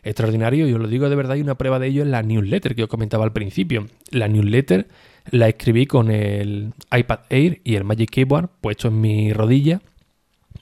Extraordinario, 0.03 0.67
yo 0.67 0.79
lo 0.79 0.89
digo 0.89 1.09
de 1.09 1.17
verdad, 1.17 1.37
y 1.37 1.43
una 1.43 1.57
prueba 1.57 1.79
de 1.79 1.89
ello 1.89 2.03
es 2.03 2.09
la 2.09 2.23
newsletter 2.23 2.75
que 2.75 2.85
os 2.85 2.89
comentaba 2.89 3.25
al 3.25 3.33
principio. 3.33 3.87
La 4.11 4.29
newsletter 4.29 4.89
la 5.31 5.49
escribí 5.49 5.87
con 5.87 6.11
el 6.11 6.73
iPad 6.97 7.21
Air 7.31 7.61
y 7.65 7.75
el 7.75 7.85
Magic 7.85 8.11
Keyboard 8.11 8.49
puesto 8.61 8.89
en 8.89 9.01
mi 9.01 9.33
rodilla 9.33 9.81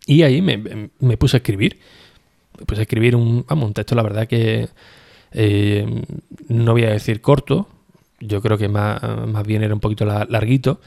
y 0.07 0.23
ahí 0.23 0.41
me, 0.41 0.59
puse 1.17 1.37
a 1.37 1.39
escribir. 1.39 1.79
Me 2.59 2.65
puse 2.65 2.81
a 2.81 2.83
escribir 2.83 3.17
un, 3.17 3.45
vamos, 3.47 3.67
un 3.67 3.75
texto, 3.75 3.95
la 3.95 4.03
verdad 4.03 4.27
que 4.27 4.69
eh, 5.33 6.03
no 6.49 6.73
voy 6.73 6.85
a 6.85 6.91
decir 6.91 7.21
corto, 7.21 7.69
yo 8.21 8.41
creo 8.41 8.57
que 8.57 8.69
más, 8.69 9.03
más 9.27 9.47
bien 9.47 9.63
era 9.63 9.75
un 9.75 9.81
poquito 9.81 10.07
larguito. 10.07 10.81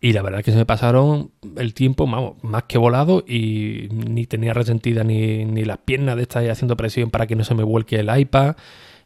Y 0.00 0.12
la 0.12 0.22
verdad 0.22 0.44
que 0.44 0.52
se 0.52 0.58
me 0.58 0.66
pasaron 0.66 1.32
el 1.56 1.74
tiempo 1.74 2.06
vamos, 2.06 2.34
más 2.42 2.64
que 2.64 2.78
volado 2.78 3.24
y 3.26 3.88
ni 3.90 4.26
tenía 4.26 4.54
resentida 4.54 5.02
ni, 5.02 5.44
ni 5.44 5.64
las 5.64 5.78
piernas 5.78 6.14
de 6.14 6.22
estar 6.22 6.48
haciendo 6.48 6.76
presión 6.76 7.10
para 7.10 7.26
que 7.26 7.34
no 7.34 7.42
se 7.42 7.56
me 7.56 7.64
vuelque 7.64 7.96
el 7.96 8.16
iPad. 8.16 8.54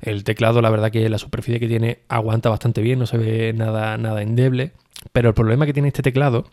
El 0.03 0.25
teclado, 0.25 0.61
la 0.61 0.68
verdad 0.68 0.90
que 0.90 1.09
la 1.09 1.16
superficie 1.16 1.61
que 1.61 1.68
tiene 1.68 2.01
aguanta 2.09 2.51
bastante 2.51 2.83
bien, 2.83 2.98
no 2.98 3.07
se 3.07 3.16
ve 3.16 3.55
nada, 3.55 3.96
nada 3.96 4.20
endeble. 4.20 4.72
Pero 5.12 5.29
el 5.29 5.35
problema 5.35 5.64
que 5.64 5.72
tiene 5.72 5.88
este 5.88 6.03
teclado, 6.03 6.46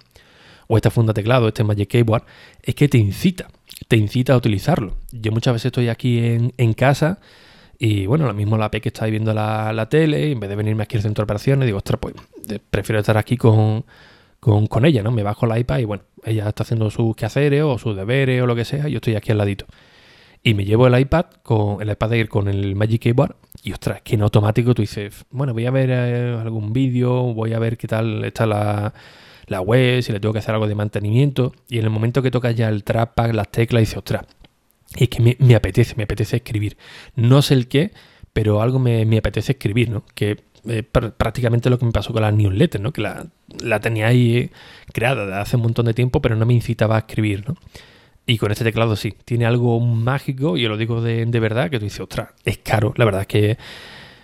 o 0.72 0.78
esta 0.78 0.92
funda 0.92 1.16
teclado, 1.16 1.48
este 1.48 1.64
Magic 1.64 1.90
Keyboard, 1.90 2.24
es 2.62 2.76
que 2.76 2.88
te 2.88 3.00
incita, 3.00 3.48
te 3.88 3.98
incita 3.98 4.34
a 4.34 4.38
utilizarlo. 4.38 4.98
Yo 5.12 5.32
muchas 5.32 5.54
veces 5.54 5.66
estoy 5.66 5.90
aquí 5.90 6.20
en, 6.20 6.74
casa 6.74 7.20
y 7.80 8.06
bueno, 8.06 8.28
lo 8.28 8.36
mismo 8.36 8.56
la 8.56 8.70
P 8.70 8.80
que 8.80 8.90
está 8.90 9.08
viendo 9.08 9.34
la, 9.34 9.88
tele, 9.90 10.32
en 10.32 10.40
vez 10.40 10.48
de 10.48 10.56
venirme 10.56 10.84
aquí 10.84 10.96
al 10.96 11.02
centro 11.02 11.24
de 11.24 11.26
operaciones, 11.26 11.66
digo, 11.66 11.80
ostras, 11.80 12.00
pues 12.00 12.14
prefiero 12.70 13.00
estar 13.00 13.18
aquí 13.18 13.36
con, 13.36 13.84
con, 14.40 14.86
ella, 14.86 15.02
¿no? 15.02 15.12
Me 15.12 15.24
bajo 15.24 15.48
la 15.48 15.58
iPad 15.58 15.80
y 15.80 15.86
bueno, 15.86 16.04
ella 16.24 16.48
está 16.48 16.62
haciendo 16.62 16.92
sus 16.92 17.16
quehaceres 17.16 17.64
o 17.64 17.80
sus 17.80 17.96
deberes 17.96 18.40
o 18.44 18.46
lo 18.46 18.56
que 18.56 18.64
sea, 18.64 18.88
yo 18.88 18.98
estoy 18.98 19.16
aquí 19.16 19.32
al 19.32 19.40
ladito. 19.40 19.66
Y 20.44 20.54
me 20.54 20.66
llevo 20.66 20.86
el 20.86 20.98
iPad 21.00 21.26
con 21.42 21.82
el 21.82 21.90
iPad 21.90 22.14
Air 22.14 22.30
con 22.30 22.48
el 22.48 22.76
Magic 22.76 23.02
Keyboard 23.02 23.36
y 23.64 23.72
ostras, 23.72 24.04
que 24.04 24.14
en 24.14 24.22
automático 24.22 24.76
tú 24.76 24.84
dices, 24.84 25.26
bueno, 25.32 25.52
voy 25.54 25.66
a 25.66 25.72
ver 25.72 25.90
eh, 25.90 26.38
algún 26.40 26.74
vídeo, 26.74 27.34
voy 27.34 27.54
a 27.54 27.60
ver 27.60 27.76
qué 27.76 27.88
tal 27.88 28.24
está 28.24 28.46
la, 28.46 28.94
web, 29.50 30.02
si 30.02 30.12
le 30.12 30.20
tengo 30.20 30.34
que 30.34 30.40
hacer 30.40 30.54
algo 30.54 30.68
de 30.68 30.76
mantenimiento. 30.76 31.54
Y 31.68 31.80
en 31.80 31.86
el 31.86 31.90
momento 31.90 32.22
que 32.22 32.32
tocas 32.32 32.56
ya 32.56 32.70
el 32.70 32.84
trackpad, 32.84 33.32
las 33.32 33.50
teclas, 33.50 33.82
dices, 33.82 33.98
ostras, 33.98 34.26
es 34.96 35.10
que 35.10 35.36
me, 35.40 35.56
apetece, 35.56 35.96
me 35.96 36.04
apetece 36.04 36.38
escribir. 36.38 36.78
No 37.16 37.42
sé 37.42 37.54
el 37.56 37.68
qué, 37.68 37.92
pero 38.34 38.62
algo 38.62 38.80
me, 38.80 39.18
apetece 39.18 39.54
escribir, 39.54 39.90
¿no? 39.90 40.04
Que 40.16 40.38
eh, 40.68 40.84
prácticamente 40.84 41.70
lo 41.70 41.80
que 41.80 41.86
me 41.86 41.92
pasó 41.92 42.14
con 42.14 42.22
la 42.22 42.32
newsletter, 42.32 42.82
¿no? 42.82 42.92
Que 42.92 43.02
la, 43.02 43.28
la 43.62 43.80
tenía 43.80 44.08
ahí 44.08 44.38
eh, 44.38 44.52
creada 44.94 45.26
de 45.26 45.34
hace 45.36 45.56
un 45.56 45.64
montón 45.64 45.86
de 45.86 45.94
tiempo, 45.94 46.22
pero 46.22 46.36
no 46.36 46.46
me 46.46 46.54
incitaba 46.54 46.96
a 46.96 47.00
escribir, 47.00 47.48
¿no? 47.48 47.56
Y 48.30 48.38
con 48.38 48.52
este 48.52 48.64
teclado 48.64 48.96
sí, 48.96 49.16
tiene 49.26 49.48
algo 49.48 49.80
mágico, 49.80 50.56
y 50.56 50.62
yo 50.62 50.70
lo 50.70 50.78
digo 50.78 51.02
de, 51.02 51.26
verdad, 51.40 51.72
que 51.72 51.80
tú 51.80 51.86
dices, 51.86 52.02
ostras, 52.02 52.30
es 52.46 52.60
caro, 52.60 52.94
la 52.96 53.06
verdad 53.06 53.22
es 53.22 53.28
que 53.28 53.58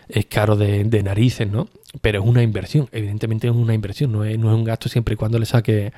es 0.10 0.26
caro 0.26 0.56
de, 0.56 0.84
narices, 1.04 1.50
¿no? 1.50 1.68
Pero 2.02 2.22
es 2.22 2.26
una 2.26 2.44
inversión, 2.44 2.88
evidentemente 2.92 3.48
es 3.48 3.54
una 3.54 3.74
inversión, 3.74 4.12
no 4.12 4.24
es, 4.24 4.38
un 4.38 4.64
gasto 4.64 4.90
siempre 4.90 5.14
y 5.14 5.18
cuando 5.18 5.40
le 5.40 5.46
saque, 5.46 5.94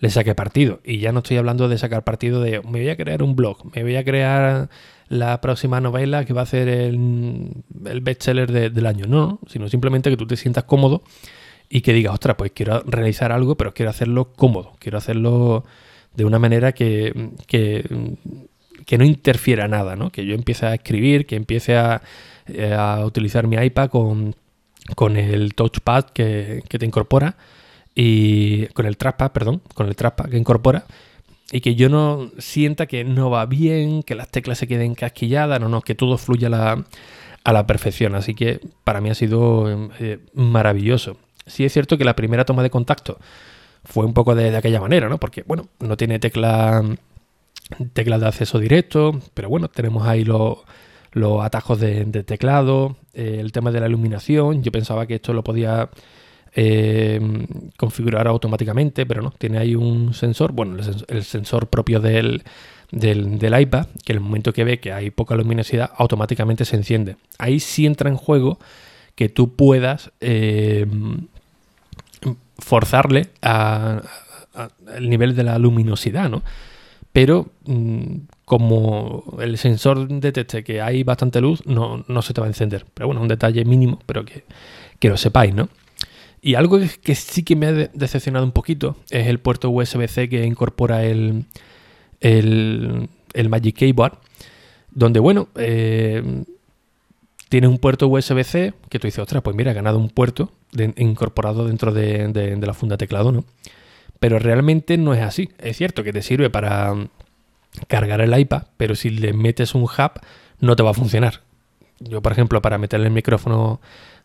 le 0.00 0.10
saque 0.10 0.34
partido. 0.34 0.80
Y 0.84 0.98
ya 0.98 1.12
no 1.12 1.18
estoy 1.18 1.36
hablando 1.36 1.68
de 1.68 1.78
sacar 1.78 2.04
partido 2.04 2.40
de, 2.40 2.60
me 2.62 2.80
voy 2.80 2.88
a 2.88 2.96
crear 2.96 3.22
un 3.22 3.36
blog, 3.36 3.74
me 3.74 3.82
voy 3.82 3.96
a 3.96 4.04
crear 4.04 4.68
la 5.08 5.40
próxima 5.40 5.80
novela 5.80 6.24
que 6.24 6.32
va 6.32 6.42
a 6.42 6.46
ser 6.46 6.68
el, 6.68 7.50
el 7.84 8.00
bestseller 8.00 8.72
del 8.72 8.86
año, 8.86 9.06
no, 9.06 9.40
sino 9.46 9.68
simplemente 9.68 10.10
que 10.10 10.16
tú 10.16 10.26
te 10.26 10.36
sientas 10.36 10.64
cómodo 10.64 11.02
y 11.68 11.80
que 11.80 11.92
digas, 11.92 12.12
ostras, 12.12 12.36
pues 12.36 12.52
quiero 12.52 12.82
realizar 12.86 13.32
algo, 13.32 13.56
pero 13.56 13.72
quiero 13.72 13.90
hacerlo 13.90 14.32
cómodo, 14.32 14.72
quiero 14.78 14.98
hacerlo 14.98 15.64
de 16.14 16.24
una 16.24 16.38
manera 16.38 16.72
que, 16.72 17.30
que, 17.46 17.84
no 18.98 19.04
interfiera 19.04 19.68
nada, 19.68 19.96
¿no? 19.96 20.10
Que 20.10 20.26
yo 20.26 20.34
empiece 20.34 20.66
a 20.66 20.74
escribir, 20.74 21.24
que 21.24 21.36
empiece 21.36 21.76
a, 21.76 22.02
eh, 22.46 22.74
a 22.74 23.04
utilizar 23.04 23.46
mi 23.46 23.56
iPad 23.56 23.90
con, 23.90 24.34
con 24.94 25.16
el 25.16 25.54
touchpad 25.54 26.04
que, 26.06 26.62
que, 26.68 26.78
te 26.78 26.86
incorpora 26.86 27.36
y 27.94 28.66
con 28.68 28.86
el 28.86 28.96
trackpad, 28.96 29.32
perdón, 29.32 29.62
con 29.74 29.88
el 29.88 29.96
trackpad 29.96 30.30
que 30.30 30.38
incorpora 30.38 30.86
y 31.52 31.60
que 31.60 31.74
yo 31.74 31.90
no 31.90 32.30
sienta 32.38 32.86
que 32.86 33.04
no 33.04 33.28
va 33.28 33.44
bien, 33.44 34.02
que 34.02 34.14
las 34.14 34.30
teclas 34.30 34.56
se 34.58 34.66
queden 34.66 34.94
casquilladas, 34.94 35.60
no, 35.60 35.68
no, 35.68 35.82
que 35.82 35.94
todo 35.94 36.16
fluya 36.16 36.48
a 36.48 37.52
la, 37.52 37.66
perfección. 37.66 38.14
Así 38.14 38.34
que 38.34 38.60
para 38.84 39.02
mí 39.02 39.10
ha 39.10 39.14
sido 39.14 39.90
eh, 40.00 40.18
maravilloso. 40.32 41.18
Sí 41.46 41.64
es 41.66 41.72
cierto 41.72 41.98
que 41.98 42.04
la 42.04 42.16
primera 42.16 42.46
toma 42.46 42.62
de 42.62 42.70
contacto 42.70 43.18
fue 43.84 44.06
un 44.06 44.14
poco 44.14 44.34
de, 44.34 44.56
aquella 44.56 44.80
manera, 44.80 45.10
¿no? 45.10 45.18
Porque, 45.18 45.42
bueno, 45.46 45.68
no 45.78 45.98
tiene 45.98 46.18
tecla, 46.18 46.82
tecla 47.92 48.18
de 48.18 48.28
acceso 48.28 48.58
directo, 48.58 49.20
pero 49.34 49.50
bueno, 49.50 49.68
tenemos 49.68 50.06
ahí 50.06 50.24
los, 50.24 50.58
atajos 51.42 51.80
de, 51.80 52.04
teclado, 52.24 52.96
eh, 53.14 53.38
el 53.40 53.52
tema 53.52 53.70
de 53.70 53.80
la 53.80 53.88
iluminación. 53.88 54.62
Yo 54.62 54.72
pensaba 54.72 55.06
que 55.06 55.16
esto 55.16 55.32
lo 55.32 55.44
podía 55.44 55.90
eh, 56.54 57.20
configurar 57.76 58.26
automáticamente, 58.28 59.06
pero 59.06 59.22
no, 59.22 59.30
tiene 59.30 59.58
ahí 59.58 59.74
un 59.74 60.14
sensor, 60.14 60.52
bueno, 60.52 60.76
el, 61.08 61.24
sensor 61.24 61.68
propio 61.68 62.00
del, 62.00 62.42
del, 62.90 63.60
iPad, 63.60 63.86
que 64.04 64.12
en 64.12 64.18
el 64.18 64.24
momento 64.24 64.52
que 64.52 64.64
ve 64.64 64.80
que 64.80 64.92
hay 64.92 65.10
poca 65.10 65.34
luminosidad, 65.34 65.90
automáticamente 65.96 66.64
se 66.64 66.76
enciende. 66.76 67.16
Ahí 67.38 67.60
sí 67.60 67.86
entra 67.86 68.10
en 68.10 68.16
juego 68.16 68.58
que 69.14 69.28
tú 69.28 69.54
puedas 69.54 70.12
eh, 70.20 70.86
forzarle 72.58 73.28
al 73.40 74.02
nivel 75.00 75.34
de 75.34 75.44
la 75.44 75.58
luminosidad, 75.58 76.30
¿no? 76.30 76.42
Pero 77.12 77.50
mm, 77.66 78.16
como 78.52 79.24
el 79.40 79.56
sensor 79.56 80.06
detecte 80.08 80.62
que 80.62 80.82
hay 80.82 81.04
bastante 81.04 81.40
luz, 81.40 81.64
no, 81.64 82.04
se 82.20 82.34
te 82.34 82.40
va 82.42 82.46
a 82.46 82.50
encender. 82.50 82.84
Pero 82.92 83.06
bueno, 83.06 83.22
un 83.22 83.28
detalle 83.28 83.64
mínimo, 83.64 83.98
pero 84.04 84.26
que, 84.26 85.08
lo 85.08 85.16
sepáis, 85.16 85.54
¿no? 85.54 85.70
Y 86.42 86.54
algo 86.54 86.78
que 87.02 87.14
sí 87.14 87.44
que 87.44 87.56
me 87.56 87.66
ha 87.66 87.72
decepcionado 87.72 88.44
un 88.44 88.52
poquito 88.52 88.96
es 89.08 89.26
el 89.28 89.38
puerto 89.38 89.70
USB-C 89.70 90.28
que 90.28 90.44
incorpora 90.44 91.02
el, 91.02 91.46
el, 92.20 93.08
Magic 93.48 93.74
Keyboard, 93.74 94.18
donde, 94.90 95.18
bueno, 95.18 95.48
eh, 95.54 96.44
tienes 97.48 97.70
un 97.70 97.78
puerto 97.78 98.06
USB-C 98.06 98.74
que 98.90 98.98
tú 98.98 99.06
dices, 99.06 99.20
ostras, 99.20 99.42
pues 99.42 99.56
mira, 99.56 99.70
he 99.70 99.74
ganado 99.74 99.96
un 99.96 100.10
puerto 100.10 100.52
incorporado 100.98 101.68
dentro 101.68 101.90
de, 101.90 102.28
de, 102.28 102.66
la 102.66 102.74
funda 102.74 102.98
teclado, 102.98 103.32
¿no? 103.32 103.46
Pero 104.20 104.38
realmente 104.38 104.98
no 104.98 105.14
es 105.14 105.22
así. 105.22 105.48
Es 105.58 105.78
cierto 105.78 106.04
que 106.04 106.12
te 106.12 106.20
sirve 106.20 106.50
para 106.50 106.94
cargar 107.88 108.20
el 108.20 108.38
iPad, 108.38 108.64
pero 108.76 108.94
si 108.94 109.10
le 109.10 109.32
metes 109.32 109.74
un 109.74 109.82
hub 109.82 110.20
no 110.60 110.76
te 110.76 110.82
va 110.82 110.90
a 110.90 110.94
funcionar. 110.94 111.40
Yo, 112.00 112.22
por 112.22 112.32
ejemplo, 112.32 112.60
para 112.62 112.78
meterle 112.78 113.06
el 113.06 113.12
micrófono 113.12 113.80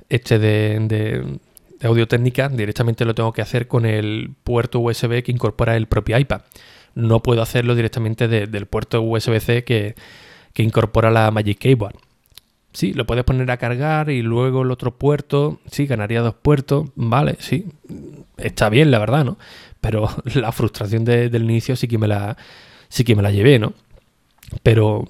este 0.09 0.39
de, 0.39 1.39
audio 1.81 2.07
técnica, 2.07 2.49
directamente 2.49 3.05
lo 3.05 3.13
tengo 3.13 3.33
que 3.33 3.41
hacer 3.41 3.67
con 3.67 3.85
el 3.85 4.31
puerto 4.43 4.79
USB 4.79 5.23
que 5.23 5.31
incorpora 5.31 5.75
el 5.75 5.87
propio 5.87 6.17
iPad. 6.17 6.41
No 6.95 7.21
puedo 7.21 7.41
hacerlo 7.41 7.75
directamente 7.75 8.27
del 8.27 8.65
puerto 8.65 9.01
USB-C 9.01 9.63
que, 9.63 9.95
que, 10.53 10.63
incorpora 10.63 11.11
la 11.11 11.29
Magic 11.29 11.59
Keyboard. 11.59 11.95
Sí, 12.73 12.93
lo 12.93 13.05
puedes 13.05 13.23
poner 13.23 13.49
a 13.51 13.57
cargar 13.57 14.09
y 14.09 14.21
luego 14.21 14.63
el 14.63 14.71
otro 14.71 14.95
puerto, 14.95 15.59
sí, 15.71 15.85
ganaría 15.85 16.21
dos 16.21 16.35
puertos, 16.35 16.89
vale, 16.95 17.37
sí, 17.39 17.65
está 18.37 18.69
bien, 18.69 18.91
la 18.91 18.99
verdad, 18.99 19.25
¿no? 19.25 19.37
Pero 19.81 20.09
la 20.35 20.51
frustración 20.51 21.05
del 21.05 21.43
inicio 21.43 21.75
sí 21.75 21.87
que 21.87 21.97
me 21.97 22.07
la, 22.07 22.37
sí 22.89 23.03
que 23.03 23.15
me 23.15 23.21
la 23.21 23.31
llevé, 23.31 23.59
¿no? 23.59 23.73
Pero 24.63 25.05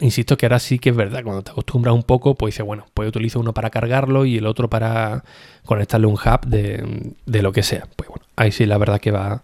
insisto 0.00 0.36
que 0.36 0.46
ahora 0.46 0.58
sí 0.58 0.78
que 0.78 0.90
es 0.90 0.96
verdad, 0.96 1.22
cuando 1.22 1.42
te 1.42 1.50
acostumbras 1.50 1.94
un 1.94 2.02
poco, 2.02 2.34
pues 2.34 2.54
dices, 2.54 2.66
bueno, 2.66 2.86
pues 2.94 3.08
utilizo 3.08 3.40
uno 3.40 3.54
para 3.54 3.70
cargarlo 3.70 4.24
y 4.24 4.38
el 4.38 4.46
otro 4.46 4.68
para 4.68 5.24
conectarle 5.64 6.06
un 6.06 6.14
hub 6.14 6.46
de, 6.46 7.42
lo 7.42 7.52
que 7.52 7.62
sea. 7.62 7.86
Pues 7.96 8.08
bueno, 8.08 8.24
ahí 8.36 8.52
sí 8.52 8.66
la 8.66 8.78
verdad 8.78 9.00
que 9.00 9.10
va, 9.10 9.42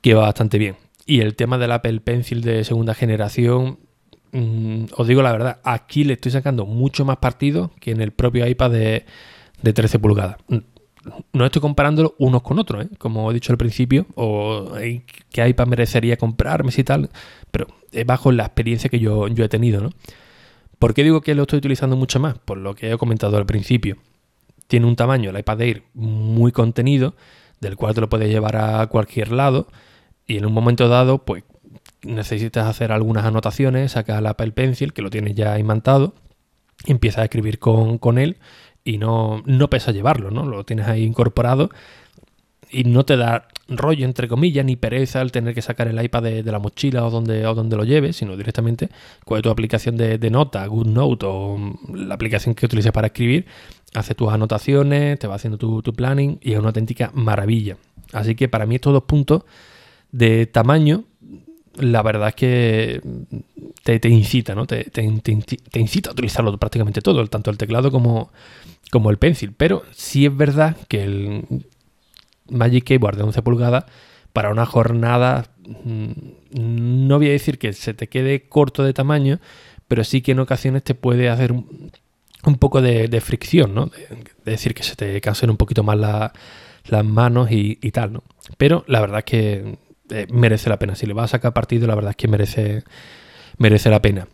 que 0.00 0.14
va 0.14 0.22
bastante 0.22 0.58
bien. 0.58 0.76
Y 1.06 1.20
el 1.20 1.36
tema 1.36 1.58
del 1.58 1.72
Apple 1.72 2.00
Pencil 2.00 2.40
de 2.40 2.64
segunda 2.64 2.94
generación, 2.94 3.78
mm, 4.32 4.86
os 4.96 5.06
digo 5.06 5.22
la 5.22 5.32
verdad, 5.32 5.60
aquí 5.64 6.04
le 6.04 6.14
estoy 6.14 6.32
sacando 6.32 6.66
mucho 6.66 7.04
más 7.04 7.18
partido 7.18 7.70
que 7.80 7.90
en 7.90 8.00
el 8.00 8.12
propio 8.12 8.46
iPad 8.46 8.70
de, 8.70 9.04
de 9.62 9.72
13 9.72 9.98
pulgadas 9.98 10.36
no 11.32 11.44
estoy 11.44 11.60
comparándolo 11.60 12.14
unos 12.18 12.42
con 12.42 12.58
otros, 12.58 12.84
¿eh? 12.84 12.88
como 12.98 13.30
he 13.30 13.34
dicho 13.34 13.52
al 13.52 13.58
principio, 13.58 14.06
o 14.14 14.72
qué 15.30 15.48
iPad 15.48 15.66
merecería 15.66 16.16
comprarme 16.16 16.72
y 16.76 16.84
tal, 16.84 17.10
pero 17.50 17.66
es 17.92 18.06
bajo 18.06 18.32
la 18.32 18.44
experiencia 18.44 18.90
que 18.90 18.98
yo, 18.98 19.28
yo 19.28 19.44
he 19.44 19.48
tenido, 19.48 19.80
¿no? 19.80 19.90
¿Por 20.78 20.94
qué 20.94 21.04
digo 21.04 21.20
que 21.20 21.34
lo 21.34 21.42
estoy 21.42 21.58
utilizando 21.58 21.96
mucho 21.96 22.20
más? 22.20 22.38
Por 22.38 22.58
lo 22.58 22.74
que 22.74 22.92
he 22.92 22.98
comentado 22.98 23.36
al 23.36 23.46
principio. 23.46 23.96
Tiene 24.66 24.86
un 24.86 24.96
tamaño, 24.96 25.30
el 25.30 25.38
iPad 25.38 25.60
Air, 25.62 25.82
muy 25.94 26.52
contenido, 26.52 27.14
del 27.60 27.76
cual 27.76 27.94
te 27.94 28.00
lo 28.00 28.08
puedes 28.08 28.28
llevar 28.28 28.56
a 28.56 28.86
cualquier 28.88 29.32
lado, 29.32 29.68
y 30.26 30.38
en 30.38 30.46
un 30.46 30.52
momento 30.52 30.88
dado, 30.88 31.24
pues 31.24 31.44
necesitas 32.02 32.66
hacer 32.66 32.92
algunas 32.92 33.24
anotaciones, 33.24 33.92
sacas 33.92 34.18
el 34.18 34.26
Apple 34.26 34.52
Pencil, 34.52 34.92
que 34.92 35.02
lo 35.02 35.10
tienes 35.10 35.34
ya 35.34 35.58
imantado, 35.58 36.14
y 36.84 36.92
empiezas 36.92 37.20
a 37.20 37.24
escribir 37.24 37.58
con, 37.58 37.98
con 37.98 38.18
él 38.18 38.36
y 38.84 38.98
no, 38.98 39.42
no 39.46 39.70
pesa 39.70 39.92
llevarlo, 39.92 40.30
¿no? 40.30 40.44
Lo 40.44 40.64
tienes 40.64 40.86
ahí 40.86 41.02
incorporado 41.02 41.70
y 42.70 42.84
no 42.84 43.04
te 43.04 43.16
da 43.16 43.48
rollo, 43.68 44.04
entre 44.04 44.28
comillas, 44.28 44.64
ni 44.64 44.76
pereza 44.76 45.22
el 45.22 45.32
tener 45.32 45.54
que 45.54 45.62
sacar 45.62 45.88
el 45.88 46.02
iPad 46.02 46.22
de, 46.22 46.42
la 46.42 46.58
mochila 46.58 47.06
o 47.06 47.10
donde, 47.10 47.46
o 47.46 47.54
donde 47.54 47.76
lo 47.76 47.84
lleves, 47.84 48.16
sino 48.16 48.36
directamente 48.36 48.90
con 49.24 49.40
tu 49.40 49.48
aplicación 49.48 49.96
de, 49.96 50.30
nota, 50.30 50.66
GoodNote 50.66 51.26
o 51.26 51.58
la 51.94 52.14
aplicación 52.14 52.54
que 52.54 52.66
utilices 52.66 52.92
para 52.92 53.08
escribir, 53.08 53.46
hace 53.94 54.14
tus 54.14 54.30
anotaciones, 54.30 55.18
te 55.18 55.26
va 55.26 55.36
haciendo 55.36 55.56
tu, 55.56 55.92
planning 55.94 56.38
y 56.42 56.52
es 56.52 56.58
una 56.58 56.68
auténtica 56.68 57.10
maravilla. 57.14 57.76
Así 58.12 58.34
que 58.34 58.48
para 58.48 58.66
mí 58.66 58.74
estos 58.74 58.92
dos 58.92 59.04
puntos 59.04 59.44
de 60.12 60.46
tamaño, 60.46 61.04
la 61.76 62.02
verdad 62.02 62.28
es 62.28 62.34
que 62.34 63.00
te, 63.82 64.08
incita, 64.08 64.54
¿no? 64.54 64.66
Te, 64.66 64.86
incita 65.74 66.10
a 66.10 66.12
utilizarlo 66.12 66.56
prácticamente 66.58 67.00
todo, 67.00 67.26
tanto 67.26 67.50
el 67.50 67.58
teclado 67.58 67.90
como, 67.90 68.30
como 68.90 69.10
el 69.10 69.18
Pencil. 69.18 69.52
Pero 69.56 69.82
sí 69.92 70.26
es 70.26 70.36
verdad 70.36 70.76
que 70.88 71.02
el 71.02 71.44
Magic 72.48 72.84
Keyboard 72.84 73.16
de 73.16 73.22
11 73.24 73.42
pulgadas, 73.42 73.84
para 74.32 74.50
una 74.50 74.66
jornada, 74.66 75.46
mm, 75.84 76.10
no 76.52 77.18
voy 77.18 77.28
a 77.28 77.32
decir 77.32 77.58
que 77.58 77.72
se 77.72 77.94
te 77.94 78.08
quede 78.08 78.48
corto 78.48 78.82
de 78.82 78.92
tamaño, 78.92 79.40
pero 79.88 80.04
sí 80.04 80.22
que 80.22 80.32
en 80.32 80.40
ocasiones 80.40 80.82
te 80.82 80.94
puede 80.94 81.28
hacer 81.28 81.52
un, 81.52 82.56
poco 82.58 82.82
de, 82.82 83.20
fricción, 83.20 83.74
¿no? 83.74 83.86
De, 83.86 84.52
decir 84.52 84.74
que 84.74 84.82
se 84.82 84.96
te 84.96 85.20
cansen 85.20 85.50
un 85.50 85.56
poquito 85.56 85.82
más 85.82 85.98
las 85.98 87.04
manos 87.04 87.48
y, 87.50 87.76
tal, 87.92 88.12
¿no? 88.12 88.24
Pero 88.58 88.84
la 88.86 89.00
verdad 89.00 89.18
es 89.18 89.24
que 89.24 89.78
eh, 90.10 90.26
merece 90.30 90.68
la 90.68 90.78
pena. 90.78 90.94
Si 90.94 91.06
le 91.06 91.14
vas 91.14 91.24
a 91.24 91.36
sacar 91.36 91.52
partido, 91.52 91.86
la 91.86 91.94
verdad 91.94 92.10
es 92.10 92.16
que 92.16 92.28
merece, 92.28 92.84
merece 93.58 93.90
la 93.90 94.02
pena. 94.02 94.28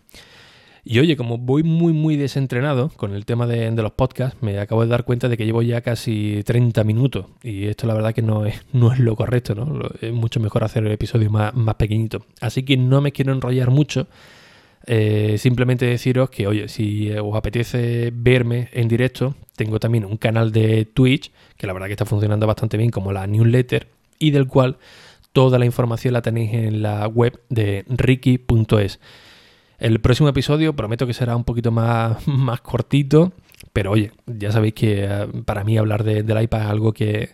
Y 0.83 0.99
oye, 0.99 1.17
como 1.17 1.37
voy 1.39 1.63
muy, 1.63 1.93
muy 1.93 2.17
desentrenado 2.17 2.89
con 2.97 3.15
el 3.15 3.27
tema 3.27 3.47
de, 3.47 3.71
los 3.71 3.93
podcasts, 3.93 4.43
me 4.43 4.59
acabo 4.59 4.83
de 4.83 4.89
dar 4.89 5.05
cuenta 5.05 5.29
de 5.29 5.37
que 5.37 5.45
llevo 5.45 5.63
ya 5.63 5.83
casi 5.83 6.43
30 6.45 6.85
minutos. 6.85 7.27
Y 7.43 7.67
esto 7.67 7.87
la 7.87 7.95
verdad 7.95 8.15
que 8.15 8.23
no 8.23 8.47
es, 8.47 8.63
no 8.73 8.93
es 8.93 8.99
lo 8.99 9.15
correcto, 9.15 9.55
¿no? 9.55 9.89
Es 10.01 10.13
mucho 10.13 10.41
mejor 10.41 10.65
hacer 10.65 10.85
el 10.85 10.93
episodio 10.93 11.31
más, 11.31 11.55
más 11.55 11.75
pequeñito. 11.75 12.25
Así 12.41 12.63
que 12.63 12.77
no 12.77 13.01
me 13.01 13.13
quiero 13.13 13.33
enrollar 13.33 13.71
mucho. 13.71 14.07
Eh, 14.87 15.37
simplemente 15.39 15.85
deciros 15.85 16.31
que, 16.31 16.47
oye, 16.47 16.69
si 16.69 17.13
os 17.13 17.37
apetece 17.37 18.11
verme 18.15 18.69
en 18.73 18.89
directo, 18.89 19.35
tengo 19.57 19.79
también 19.79 20.07
un 20.07 20.17
canal 20.17 20.53
de 20.53 20.87
Twitch, 20.87 21.31
que 21.59 21.67
la 21.67 21.75
verdad 21.75 21.89
que 21.89 21.93
está 21.93 22.07
funcionando 22.07 22.47
bastante 22.47 22.79
bien 22.79 22.91
como 22.91 23.13
la 23.13 23.27
newsletter, 23.27 23.87
y 24.19 24.31
del 24.31 24.47
cual 24.47 24.79
toda 25.33 25.59
la 25.59 25.67
información 25.67 26.15
la 26.15 26.23
tenéis 26.23 26.55
en 26.55 26.83
la 26.83 27.07
web 27.07 27.41
de 27.49 27.85
ricky.es. 27.89 29.01
El 29.79 30.01
próximo 30.01 30.29
episodio 30.29 30.75
prometo 30.77 31.07
que 31.07 31.15
será 31.15 31.37
un 31.37 31.45
poquito 31.45 31.71
más, 31.71 32.27
más 32.29 32.61
cortito, 32.61 33.33
pero 33.73 33.93
oye, 33.93 34.13
ya 34.27 34.53
sabéis 34.53 34.75
que 34.75 35.05
eh, 35.05 35.27
para 35.45 35.65
mí 35.65 35.79
hablar 35.79 36.05
de, 36.05 36.23
del 36.23 36.43
iPad 36.43 36.63
es 36.63 36.67
algo 36.67 36.93
que, 36.93 37.31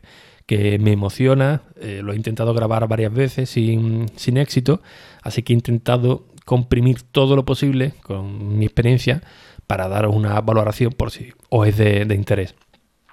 me 0.49 0.93
emociona. 0.93 1.63
Eh, 1.81 2.01
lo 2.05 2.13
he 2.13 2.17
intentado 2.17 2.55
grabar 2.55 2.87
varias 2.87 3.13
veces 3.13 3.51
sin, 3.51 4.07
éxito, 4.37 4.81
así 5.23 5.43
que 5.43 5.53
he 5.53 5.57
intentado 5.57 6.27
comprimir 6.45 7.03
todo 7.03 7.35
lo 7.35 7.45
posible 7.45 7.95
con 8.05 8.57
mi 8.57 8.67
experiencia 8.67 9.23
para 9.67 9.89
daros 9.89 10.15
una 10.15 10.41
valoración 10.41 10.93
por 10.93 11.11
si 11.11 11.33
os 11.49 11.67
es 11.67 11.77
de 11.77 12.15
interés. 12.15 12.55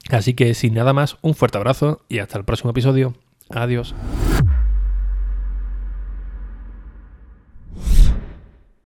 Así 0.09 0.33
que 0.33 0.53
sin 0.53 0.73
nada 0.73 0.93
más, 0.93 1.17
un 1.21 1.33
fuerte 1.33 1.57
abrazo 1.57 2.01
y 2.09 2.19
hasta 2.19 2.37
el 2.37 2.45
próximo 2.45 2.71
episodio. 2.71 3.15
Adiós. 3.49 3.95